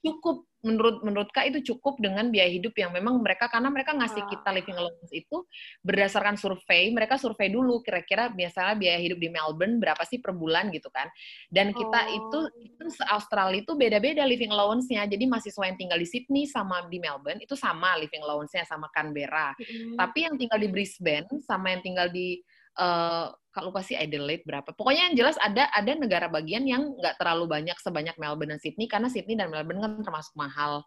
cukup 0.00 0.45
menurut 0.66 1.06
menurut 1.06 1.30
kak 1.30 1.46
itu 1.46 1.62
cukup 1.74 2.02
dengan 2.02 2.26
biaya 2.34 2.50
hidup 2.50 2.74
yang 2.74 2.90
memang 2.90 3.22
mereka 3.22 3.46
karena 3.46 3.70
mereka 3.70 3.94
ngasih 3.94 4.26
kita 4.26 4.50
living 4.50 4.74
allowance 4.74 5.14
itu 5.14 5.46
berdasarkan 5.86 6.34
survei 6.34 6.90
mereka 6.90 7.14
survei 7.14 7.54
dulu 7.54 7.78
kira-kira 7.86 8.34
biasanya 8.34 8.74
biaya 8.74 8.98
hidup 8.98 9.22
di 9.22 9.30
Melbourne 9.30 9.78
berapa 9.78 10.02
sih 10.02 10.18
per 10.18 10.34
bulan 10.34 10.74
gitu 10.74 10.90
kan 10.90 11.06
dan 11.54 11.70
kita 11.70 12.00
oh. 12.10 12.18
itu 12.18 12.40
itu 12.66 12.82
Australia 13.06 13.62
itu 13.62 13.78
beda-beda 13.78 14.26
living 14.26 14.50
allowance-nya 14.50 15.06
jadi 15.06 15.24
mahasiswa 15.30 15.62
yang 15.70 15.78
tinggal 15.78 15.98
di 16.02 16.08
Sydney 16.10 16.50
sama 16.50 16.82
di 16.90 16.98
Melbourne 16.98 17.38
itu 17.38 17.54
sama 17.54 17.94
living 18.02 18.26
allowance-nya 18.26 18.66
sama 18.66 18.90
Canberra 18.90 19.54
mm. 19.54 19.94
tapi 19.94 20.26
yang 20.26 20.34
tinggal 20.34 20.58
di 20.58 20.66
Brisbane 20.66 21.30
sama 21.46 21.70
yang 21.70 21.86
tinggal 21.86 22.10
di 22.10 22.42
uh, 22.76 23.32
kalau 23.56 23.72
lupa 23.72 23.80
sih 23.80 23.96
Adelaide 23.96 24.44
berapa. 24.44 24.68
Pokoknya 24.76 25.08
yang 25.10 25.16
jelas 25.16 25.36
ada 25.40 25.72
ada 25.72 25.92
negara 25.96 26.28
bagian 26.28 26.68
yang 26.68 26.92
nggak 27.00 27.16
terlalu 27.16 27.48
banyak 27.48 27.76
sebanyak 27.80 28.16
Melbourne 28.20 28.52
dan 28.52 28.60
Sydney 28.60 28.84
karena 28.84 29.08
Sydney 29.08 29.36
dan 29.40 29.48
Melbourne 29.48 29.80
kan 29.80 29.92
termasuk 30.04 30.36
mahal. 30.36 30.84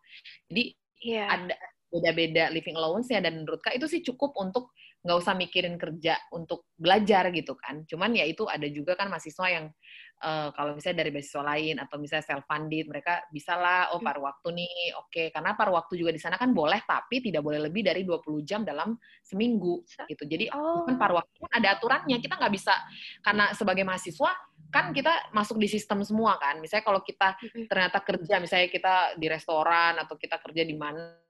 Jadi 0.53 0.77
yeah. 1.01 1.33
ada 1.33 1.57
beda-beda 1.89 2.53
living 2.53 2.77
allowance 2.77 3.09
ya 3.09 3.17
dan 3.17 3.41
menurut 3.41 3.65
kak 3.65 3.73
itu 3.73 3.89
sih 3.89 4.05
cukup 4.05 4.37
untuk 4.37 4.69
nggak 5.01 5.17
usah 5.17 5.33
mikirin 5.33 5.81
kerja 5.81 6.19
untuk 6.29 6.69
belajar 6.77 7.33
gitu 7.33 7.57
kan. 7.57 7.81
Cuman 7.89 8.13
ya 8.13 8.29
itu 8.29 8.45
ada 8.45 8.69
juga 8.69 8.93
kan 8.93 9.09
mahasiswa 9.09 9.47
yang 9.49 9.65
uh, 10.23 10.49
kalau 10.53 10.75
misalnya 10.75 11.03
dari 11.05 11.11
beasiswa 11.15 11.43
lain 11.43 11.75
atau 11.79 11.95
misalnya 11.99 12.25
self 12.25 12.45
funded 12.45 12.85
mereka 12.87 13.23
bisa 13.31 13.55
lah 13.55 13.91
oh 13.95 13.99
hmm. 13.99 14.07
paruh 14.07 14.23
waktu 14.27 14.47
nih 14.55 14.77
oke 14.99 15.09
okay. 15.11 15.27
karena 15.31 15.55
paruh 15.55 15.75
waktu 15.75 15.93
juga 15.99 16.11
di 16.11 16.21
sana 16.21 16.35
kan 16.35 16.51
boleh 16.51 16.79
tapi 16.83 17.23
tidak 17.23 17.43
boleh 17.43 17.59
lebih 17.69 17.81
dari 17.83 18.03
20 18.03 18.47
jam 18.47 18.61
dalam 18.67 18.95
seminggu 19.23 19.83
gitu 20.07 20.23
jadi 20.27 20.51
oh. 20.53 20.83
kan 20.87 20.95
paruh 20.99 21.23
waktu 21.23 21.35
kan 21.39 21.51
ada 21.63 21.69
aturannya 21.79 22.17
kita 22.19 22.35
nggak 22.35 22.53
bisa 22.53 22.75
karena 23.23 23.51
sebagai 23.55 23.83
mahasiswa 23.87 24.31
kan 24.69 24.93
kita 24.93 25.33
masuk 25.33 25.57
di 25.57 25.67
sistem 25.71 26.05
semua 26.05 26.37
kan 26.37 26.61
misalnya 26.61 26.85
kalau 26.85 27.01
kita 27.01 27.33
ternyata 27.65 27.97
kerja 28.05 28.35
misalnya 28.37 28.69
kita 28.69 28.95
di 29.17 29.27
restoran 29.31 29.97
atau 29.97 30.13
kita 30.19 30.37
kerja 30.37 30.61
di 30.61 30.75
mana 30.77 31.28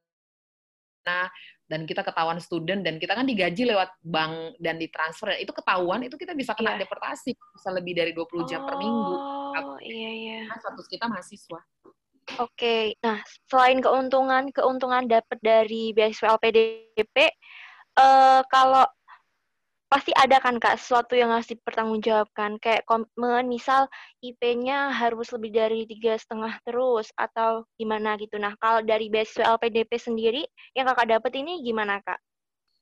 dan 1.70 1.86
kita 1.86 2.02
ketahuan 2.02 2.42
student 2.42 2.82
dan 2.82 2.98
kita 2.98 3.14
kan 3.14 3.30
digaji 3.30 3.70
lewat 3.70 3.94
bank 4.02 4.58
dan 4.58 4.82
ditransfer 4.82 5.38
itu 5.38 5.54
ketahuan 5.54 6.02
itu 6.02 6.18
kita 6.18 6.34
bisa 6.34 6.58
kena 6.58 6.74
yeah. 6.76 6.82
deportasi 6.82 7.38
bisa 7.38 7.70
lebih 7.70 7.94
dari 7.94 8.12
20 8.12 8.50
jam 8.50 8.66
oh, 8.66 8.68
per 8.68 8.76
minggu. 8.82 9.16
Oh 9.54 9.80
iya 9.82 10.12
iya. 10.12 10.40
Nah, 10.50 10.58
status 10.58 10.88
kita 10.90 11.06
mahasiswa. 11.06 11.62
Oke, 12.38 12.46
okay. 12.54 12.84
nah 13.02 13.18
selain 13.50 13.82
keuntungan 13.82 14.54
keuntungan 14.54 15.10
dapat 15.10 15.38
dari 15.42 15.90
beasiswa 15.98 16.38
LPDP, 16.38 17.34
uh, 17.98 18.46
kalau 18.54 18.86
pasti 19.90 20.14
ada 20.14 20.38
kan 20.38 20.62
kak 20.62 20.78
sesuatu 20.78 21.18
yang 21.18 21.34
harus 21.34 21.50
dipertanggungjawabkan. 21.50 22.62
Kayak 22.62 22.86
komitmen 22.86 23.50
misal 23.50 23.90
IP-nya 24.22 24.94
harus 24.94 25.34
lebih 25.34 25.52
dari 25.52 25.90
tiga 25.90 26.16
setengah 26.16 26.62
terus 26.64 27.10
atau 27.18 27.66
gimana 27.76 28.16
gitu. 28.22 28.38
Nah 28.38 28.54
kalau 28.62 28.86
dari 28.86 29.10
beasiswa 29.10 29.58
LPDP 29.58 29.92
sendiri 29.98 30.46
yang 30.78 30.86
kakak 30.94 31.20
dapat 31.20 31.34
ini 31.42 31.66
gimana 31.66 32.00
kak? 32.06 32.22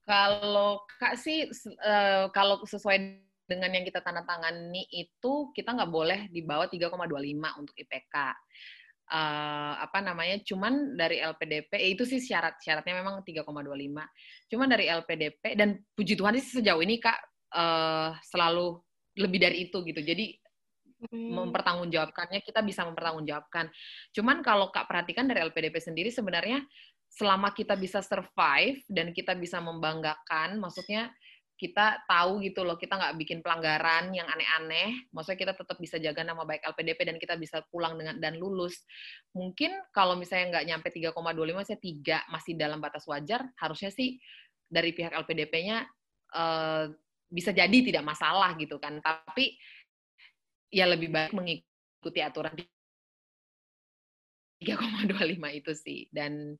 Kalau 0.04 0.84
kak 1.00 1.15
sih 1.15 1.48
uh, 1.84 2.28
kalau 2.36 2.63
sesuai 2.67 3.24
dengan 3.48 3.72
yang 3.72 3.88
kita 3.88 4.04
tanda 4.04 4.28
tangani 4.28 4.84
itu 4.91 5.56
kita 5.56 5.72
nggak 5.72 5.91
boleh 5.91 6.28
di 6.28 6.43
bawah 6.43 6.67
3,25 6.67 7.63
untuk 7.63 7.76
IPK 7.80 8.15
uh, 9.12 9.74
apa 9.82 10.00
namanya 10.04 10.39
cuman 10.43 10.96
dari 11.00 11.20
LPDP 11.24 11.72
eh, 11.76 11.91
itu 11.96 12.04
sih 12.04 12.20
syarat 12.20 12.60
syaratnya 12.60 13.00
memang 13.02 13.24
3,25 13.24 13.48
cuman 14.52 14.67
dari 14.67 14.86
LPDP 14.88 15.43
dan 15.56 15.80
puji 15.96 16.13
Tuhan 16.15 16.38
sih 16.39 16.62
sejauh 16.62 16.82
ini 16.84 17.00
kak 17.00 17.17
uh, 17.56 18.12
selalu 18.24 18.80
lebih 19.17 19.39
dari 19.41 19.58
itu 19.67 19.82
gitu. 19.84 20.00
Jadi 20.00 20.38
hmm. 21.10 21.34
mempertanggungjawabkannya 21.34 22.39
kita 22.46 22.62
bisa 22.62 22.86
mempertanggungjawabkan. 22.86 23.74
Cuman 24.13 24.46
kalau 24.46 24.70
kak 24.70 24.86
perhatikan 24.86 25.26
dari 25.26 25.43
LPDP 25.43 25.82
sendiri 25.82 26.10
sebenarnya 26.13 26.62
selama 27.08 27.56
kita 27.56 27.74
bisa 27.80 28.04
survive 28.04 28.84
dan 28.91 29.15
kita 29.15 29.34
bisa 29.34 29.63
membanggakan 29.63 30.60
maksudnya 30.60 31.10
kita 31.58 32.06
tahu 32.06 32.46
gitu 32.46 32.62
loh, 32.62 32.78
kita 32.78 32.93
nggak 32.93 33.17
bikin 33.17 33.39
pelanggaran 33.41 34.13
yang 34.13 34.30
aneh-aneh, 34.30 35.10
maksudnya 35.10 35.41
kita 35.41 35.54
tetap 35.58 35.78
bisa 35.82 35.98
jaga 35.98 36.22
nama 36.22 36.46
baik 36.46 36.62
LPDP 36.70 37.00
dan 37.10 37.17
kita 37.17 37.34
bisa 37.34 37.65
pulang 37.74 37.98
dengan 37.98 38.22
dan 38.22 38.38
lulus. 38.38 38.86
Mungkin 39.34 39.74
kalau 39.89 40.13
misalnya 40.13 40.62
nggak 40.62 40.65
nyampe 40.70 40.88
3,25, 40.93 41.65
saya 41.65 41.80
3 41.82 42.30
masih 42.30 42.54
dalam 42.54 42.78
batas 42.78 43.10
wajar, 43.10 43.41
harusnya 43.58 43.89
sih 43.89 44.22
dari 44.70 44.93
pihak 44.93 45.17
LPDP-nya 45.17 45.82
uh, 46.38 46.38
eh, 46.38 46.86
bisa 47.28 47.50
jadi 47.50 47.78
tidak 47.82 48.06
masalah 48.06 48.54
gitu 48.62 48.78
kan. 48.78 49.02
Tapi 49.02 49.58
ya 50.70 50.86
lebih 50.86 51.10
baik 51.10 51.34
mengikuti 51.34 52.22
aturan 52.22 52.54
3,25 54.62 55.58
itu 55.58 55.72
sih. 55.74 56.06
Dan 56.13 56.54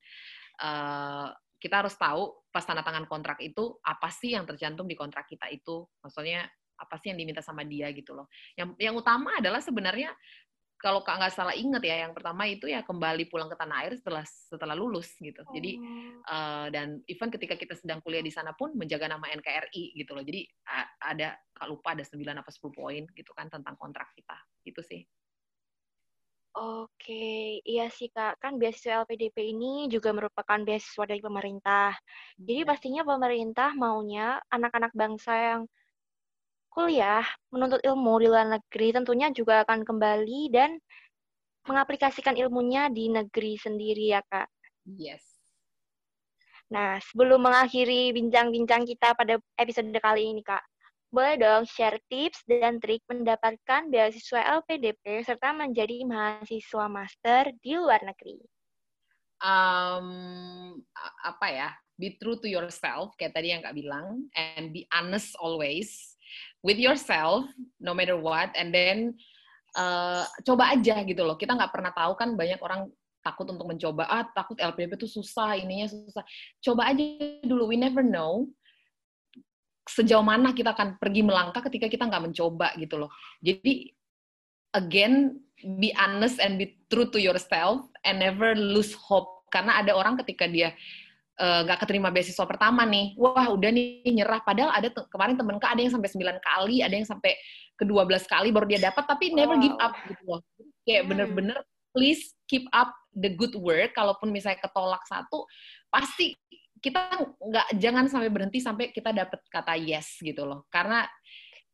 uh, 0.58 1.30
kita 1.58 1.82
harus 1.84 1.94
tahu 1.98 2.46
pas 2.54 2.62
tanda 2.62 2.86
tangan 2.86 3.04
kontrak 3.10 3.42
itu 3.42 3.76
apa 3.82 4.08
sih 4.14 4.34
yang 4.38 4.46
tercantum 4.46 4.86
di 4.86 4.94
kontrak 4.94 5.26
kita 5.26 5.50
itu. 5.50 5.84
Maksudnya 6.00 6.46
apa 6.78 6.94
sih 7.02 7.10
yang 7.10 7.18
diminta 7.18 7.42
sama 7.42 7.66
dia 7.66 7.90
gitu 7.90 8.14
loh. 8.14 8.30
Yang 8.54 8.78
yang 8.78 8.94
utama 8.94 9.34
adalah 9.42 9.58
sebenarnya 9.58 10.14
kalau 10.78 11.02
kak 11.02 11.18
nggak 11.18 11.34
salah 11.34 11.58
inget 11.58 11.82
ya, 11.82 12.06
yang 12.06 12.14
pertama 12.14 12.46
itu 12.46 12.70
ya 12.70 12.86
kembali 12.86 13.26
pulang 13.26 13.50
ke 13.50 13.58
tanah 13.58 13.82
air 13.82 13.98
setelah 13.98 14.22
setelah 14.22 14.78
lulus 14.78 15.10
gitu. 15.18 15.42
Oh. 15.42 15.50
Jadi 15.50 15.74
uh, 16.22 16.70
dan 16.70 17.02
even 17.10 17.34
ketika 17.34 17.58
kita 17.58 17.74
sedang 17.74 17.98
kuliah 17.98 18.22
di 18.22 18.30
sana 18.30 18.54
pun 18.54 18.78
menjaga 18.78 19.10
nama 19.10 19.26
NKRI 19.26 19.98
gitu 19.98 20.14
loh. 20.14 20.22
Jadi 20.22 20.46
ada 21.02 21.34
kak 21.50 21.66
lupa 21.66 21.98
ada 21.98 22.06
9 22.06 22.22
apa 22.22 22.50
10 22.54 22.70
poin 22.70 23.02
gitu 23.10 23.34
kan 23.34 23.50
tentang 23.50 23.74
kontrak 23.74 24.14
kita. 24.14 24.38
Gitu 24.62 24.78
sih. 24.86 25.02
Oke, 26.58 27.62
iya 27.62 27.86
sih 27.86 28.10
Kak. 28.10 28.42
Kan 28.42 28.58
beasiswa 28.58 29.06
LPDP 29.06 29.54
ini 29.54 29.86
juga 29.86 30.10
merupakan 30.10 30.58
beasiswa 30.58 31.06
dari 31.06 31.22
pemerintah. 31.22 31.94
Jadi 32.34 32.66
iya. 32.66 32.66
pastinya 32.66 33.02
pemerintah 33.06 33.78
maunya 33.78 34.42
anak-anak 34.50 34.90
bangsa 34.90 35.32
yang 35.38 35.62
kuliah, 36.66 37.22
menuntut 37.54 37.78
ilmu 37.86 38.12
di 38.18 38.26
luar 38.26 38.46
negeri 38.50 38.90
tentunya 38.90 39.30
juga 39.30 39.62
akan 39.62 39.86
kembali 39.86 40.42
dan 40.50 40.82
mengaplikasikan 41.70 42.34
ilmunya 42.34 42.90
di 42.90 43.06
negeri 43.06 43.54
sendiri 43.54 44.18
ya, 44.18 44.20
Kak. 44.26 44.50
Yes. 44.98 45.22
Nah, 46.74 46.98
sebelum 47.06 47.38
mengakhiri 47.38 48.10
bincang-bincang 48.10 48.82
kita 48.82 49.14
pada 49.14 49.38
episode 49.54 49.94
kali 49.94 50.26
ini, 50.26 50.42
Kak, 50.42 50.64
boleh 51.08 51.40
dong 51.40 51.64
share 51.64 51.98
tips 52.12 52.44
dan 52.44 52.76
trik 52.78 53.00
mendapatkan 53.08 53.88
beasiswa 53.88 54.60
LPDP 54.60 55.24
serta 55.24 55.56
menjadi 55.56 56.04
mahasiswa 56.04 56.86
master 56.86 57.56
di 57.64 57.72
luar 57.76 58.04
negeri. 58.04 58.38
Um, 59.40 60.78
apa 61.24 61.46
ya? 61.48 61.70
Be 61.98 62.14
true 62.14 62.38
to 62.38 62.46
yourself, 62.46 63.18
kayak 63.18 63.34
tadi 63.34 63.50
yang 63.50 63.64
Kak 63.64 63.74
bilang, 63.74 64.30
and 64.38 64.70
be 64.70 64.86
honest 64.94 65.34
always 65.42 66.18
with 66.62 66.78
yourself 66.78 67.46
no 67.78 67.94
matter 67.94 68.18
what 68.18 68.50
and 68.58 68.74
then 68.74 69.14
uh, 69.78 70.26
coba 70.42 70.74
aja 70.74 71.02
gitu 71.06 71.22
loh 71.22 71.38
kita 71.38 71.54
nggak 71.54 71.72
pernah 71.72 71.92
tahu 71.94 72.12
kan 72.18 72.34
banyak 72.34 72.58
orang 72.58 72.90
takut 73.22 73.46
untuk 73.50 73.66
mencoba 73.66 74.08
ah 74.08 74.24
takut 74.32 74.56
LPDP 74.56 74.94
itu 74.94 75.08
susah 75.10 75.58
ininya 75.58 75.90
susah 75.90 76.24
coba 76.62 76.94
aja 76.94 77.02
dulu 77.44 77.70
we 77.70 77.76
never 77.76 78.00
know 78.00 78.46
sejauh 79.88 80.22
mana 80.22 80.52
kita 80.52 80.76
akan 80.76 81.00
pergi 81.00 81.24
melangkah 81.24 81.64
ketika 81.64 81.88
kita 81.88 82.04
nggak 82.06 82.30
mencoba 82.30 82.76
gitu 82.76 83.00
loh 83.00 83.10
jadi 83.40 83.88
again 84.76 85.40
be 85.80 85.90
honest 85.96 86.38
and 86.38 86.60
be 86.60 86.78
true 86.92 87.08
to 87.08 87.18
yourself 87.18 87.88
and 88.04 88.20
never 88.20 88.52
lose 88.54 88.92
hope 88.94 89.48
karena 89.48 89.80
ada 89.80 89.96
orang 89.96 90.20
ketika 90.20 90.44
dia 90.44 90.76
Eh, 91.38 91.60
nggak 91.62 91.78
uh, 91.78 91.82
keterima 91.86 92.10
beasiswa 92.10 92.42
pertama 92.50 92.82
nih, 92.82 93.14
wah 93.14 93.46
udah 93.54 93.70
nih 93.70 94.10
nyerah. 94.10 94.42
Padahal 94.42 94.74
ada 94.74 94.90
kemarin 94.90 95.38
temen 95.38 95.62
kak 95.62 95.70
ada 95.70 95.86
yang 95.86 95.94
sampai 95.94 96.10
9 96.10 96.34
kali, 96.42 96.82
ada 96.82 96.94
yang 96.98 97.06
sampai 97.06 97.38
ke 97.78 97.86
12 97.86 98.26
kali 98.26 98.50
baru 98.50 98.66
dia 98.66 98.90
dapat, 98.90 99.06
tapi 99.06 99.30
never 99.30 99.54
wow. 99.54 99.62
give 99.62 99.78
up 99.78 99.94
gitu 100.10 100.22
loh. 100.26 100.42
Kayak 100.82 101.06
hmm. 101.06 101.10
bener-bener 101.14 101.58
please 101.94 102.34
keep 102.50 102.66
up 102.74 102.90
the 103.14 103.30
good 103.38 103.54
work. 103.54 103.94
Kalaupun 103.94 104.34
misalnya 104.34 104.58
ketolak 104.66 104.98
satu, 105.06 105.46
pasti 105.94 106.34
kita 106.78 107.28
nggak 107.38 107.68
jangan 107.78 108.06
sampai 108.06 108.30
berhenti 108.30 108.62
sampai 108.62 108.90
kita 108.94 109.10
dapat 109.14 109.40
kata 109.50 109.74
yes 109.78 110.18
gitu 110.22 110.46
loh. 110.46 110.66
Karena 110.70 111.06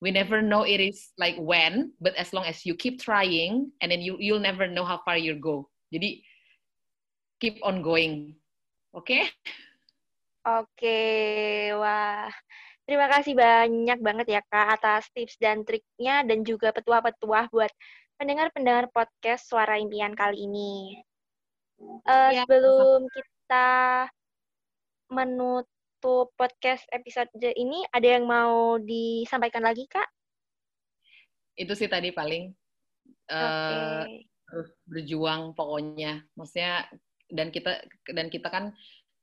we 0.01 0.12
never 0.12 0.45
know 0.45 0.64
it 0.64 0.81
is 0.81 1.12
like 1.17 1.37
when, 1.40 1.93
but 2.01 2.12
as 2.21 2.33
long 2.33 2.45
as 2.45 2.64
you 2.64 2.77
keep 2.77 3.01
trying, 3.01 3.73
and 3.81 3.88
then 3.88 4.01
you 4.05 4.17
you'll 4.21 4.43
never 4.43 4.69
know 4.69 4.85
how 4.85 5.01
far 5.03 5.17
you 5.17 5.37
go. 5.37 5.69
Jadi 5.93 6.25
keep 7.38 7.61
on 7.61 7.85
going 7.85 8.35
Oke? 8.95 9.11
Okay? 9.11 9.25
Oke, 10.47 11.03
wah. 11.75 12.31
Terima 12.87 13.11
kasih 13.11 13.35
banyak 13.35 13.99
banget 13.99 14.38
ya 14.38 14.40
Kak 14.47 14.79
atas 14.79 15.11
tips 15.11 15.35
dan 15.43 15.67
triknya 15.67 16.23
dan 16.23 16.47
juga 16.47 16.71
petuah-petuah 16.71 17.51
buat 17.51 17.73
pendengar-pendengar 18.23 18.87
podcast 18.95 19.51
Suara 19.51 19.83
Impian 19.83 20.14
kali 20.14 20.47
ini. 20.47 21.03
Uh, 22.07 22.31
ya. 22.31 22.47
Sebelum 22.47 23.11
kita 23.11 23.67
menutup 25.14 26.35
podcast 26.35 26.83
episode 26.90 27.31
ini, 27.38 27.87
ada 27.94 28.18
yang 28.18 28.27
mau 28.27 28.77
disampaikan 28.83 29.62
lagi 29.62 29.87
Kak? 29.87 30.11
Itu 31.55 31.79
sih 31.79 31.87
tadi 31.87 32.11
paling. 32.11 32.50
Uh, 33.31 34.03
okay. 34.05 34.27
Terus 34.50 34.70
berjuang 34.85 35.55
pokoknya. 35.55 36.27
Maksudnya 36.35 36.90
dan 37.31 37.48
kita 37.55 37.81
dan 38.11 38.27
kita 38.29 38.50
kan 38.50 38.74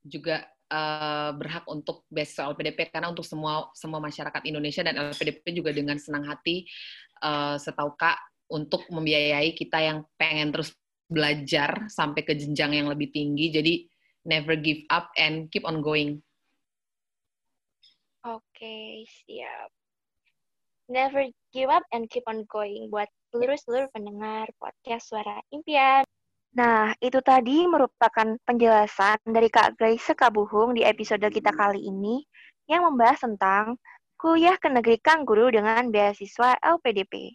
juga 0.01 0.47
uh, 0.71 1.35
berhak 1.35 1.67
untuk 1.69 2.07
beasiswa 2.09 2.49
LPDP 2.49 2.89
karena 2.89 3.11
untuk 3.11 3.27
semua 3.27 3.69
semua 3.77 4.01
masyarakat 4.01 4.41
Indonesia 4.47 4.81
dan 4.81 4.97
LPDP 5.13 5.53
juga 5.53 5.75
dengan 5.75 5.99
senang 6.01 6.25
hati 6.25 6.65
uh, 7.21 7.59
setahu 7.59 7.93
Kak 7.99 8.17
untuk 8.51 8.87
membiayai 8.89 9.53
kita 9.53 9.79
yang 9.79 10.03
pengen 10.17 10.51
terus 10.51 10.73
belajar 11.11 11.91
sampai 11.91 12.23
ke 12.23 12.33
jenjang 12.39 12.71
yang 12.79 12.87
lebih 12.87 13.11
tinggi. 13.11 13.51
Jadi 13.51 13.73
never 14.25 14.53
give 14.57 14.85
up 14.89 15.09
and 15.17 15.49
keep 15.49 15.65
on 15.65 15.81
going. 15.81 16.21
Oke, 18.21 18.45
okay, 18.53 19.01
siap. 19.25 19.73
Never 20.91 21.25
give 21.55 21.71
up 21.71 21.81
and 21.89 22.05
keep 22.11 22.27
on 22.29 22.45
going 22.45 22.91
buat 22.93 23.09
seluruh-seluruh 23.33 23.89
pendengar 23.95 24.45
podcast 24.61 25.09
Suara 25.09 25.41
Impian. 25.49 26.05
Nah, 26.51 26.91
itu 26.99 27.23
tadi 27.23 27.63
merupakan 27.63 28.35
penjelasan 28.43 29.23
dari 29.23 29.47
Kak 29.47 29.79
Grace 29.79 30.11
Kabuhung 30.11 30.75
di 30.75 30.83
episode 30.83 31.23
kita 31.31 31.55
kali 31.55 31.79
ini 31.79 32.27
yang 32.67 32.83
membahas 32.91 33.23
tentang 33.23 33.79
kuliah 34.19 34.59
ke 34.59 34.67
negeri 34.67 34.99
Kangguru 34.99 35.47
dengan 35.49 35.87
beasiswa 35.89 36.59
LPDP. 36.59 37.33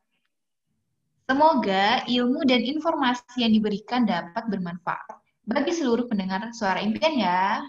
Semoga 1.27 2.07
ilmu 2.07 2.46
dan 2.46 2.62
informasi 2.62 3.42
yang 3.42 3.51
diberikan 3.51 4.07
dapat 4.07 4.46
bermanfaat 4.46 5.26
bagi 5.47 5.71
seluruh 5.71 6.11
pendengar 6.11 6.43
suara 6.51 6.83
impian 6.83 7.15
ya. 7.15 7.63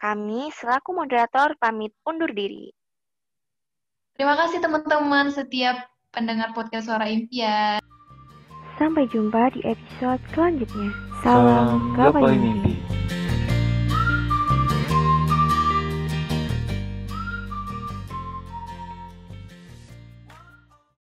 Kami 0.00 0.48
selaku 0.56 0.96
moderator 0.96 1.52
pamit 1.60 1.92
undur 2.08 2.32
diri. 2.32 2.72
Terima 4.16 4.32
kasih 4.40 4.64
teman-teman 4.64 5.28
setiap 5.28 5.76
pendengar 6.08 6.56
podcast 6.56 6.88
suara 6.88 7.04
impian. 7.04 7.84
Sampai 8.80 9.04
jumpa 9.12 9.52
di 9.52 9.60
episode 9.68 10.24
selanjutnya. 10.32 10.88
Salam, 11.20 11.92
Salam 11.92 12.16
gapai 12.16 12.32
mimpi. 12.32 12.72
mimpi. 12.72 12.72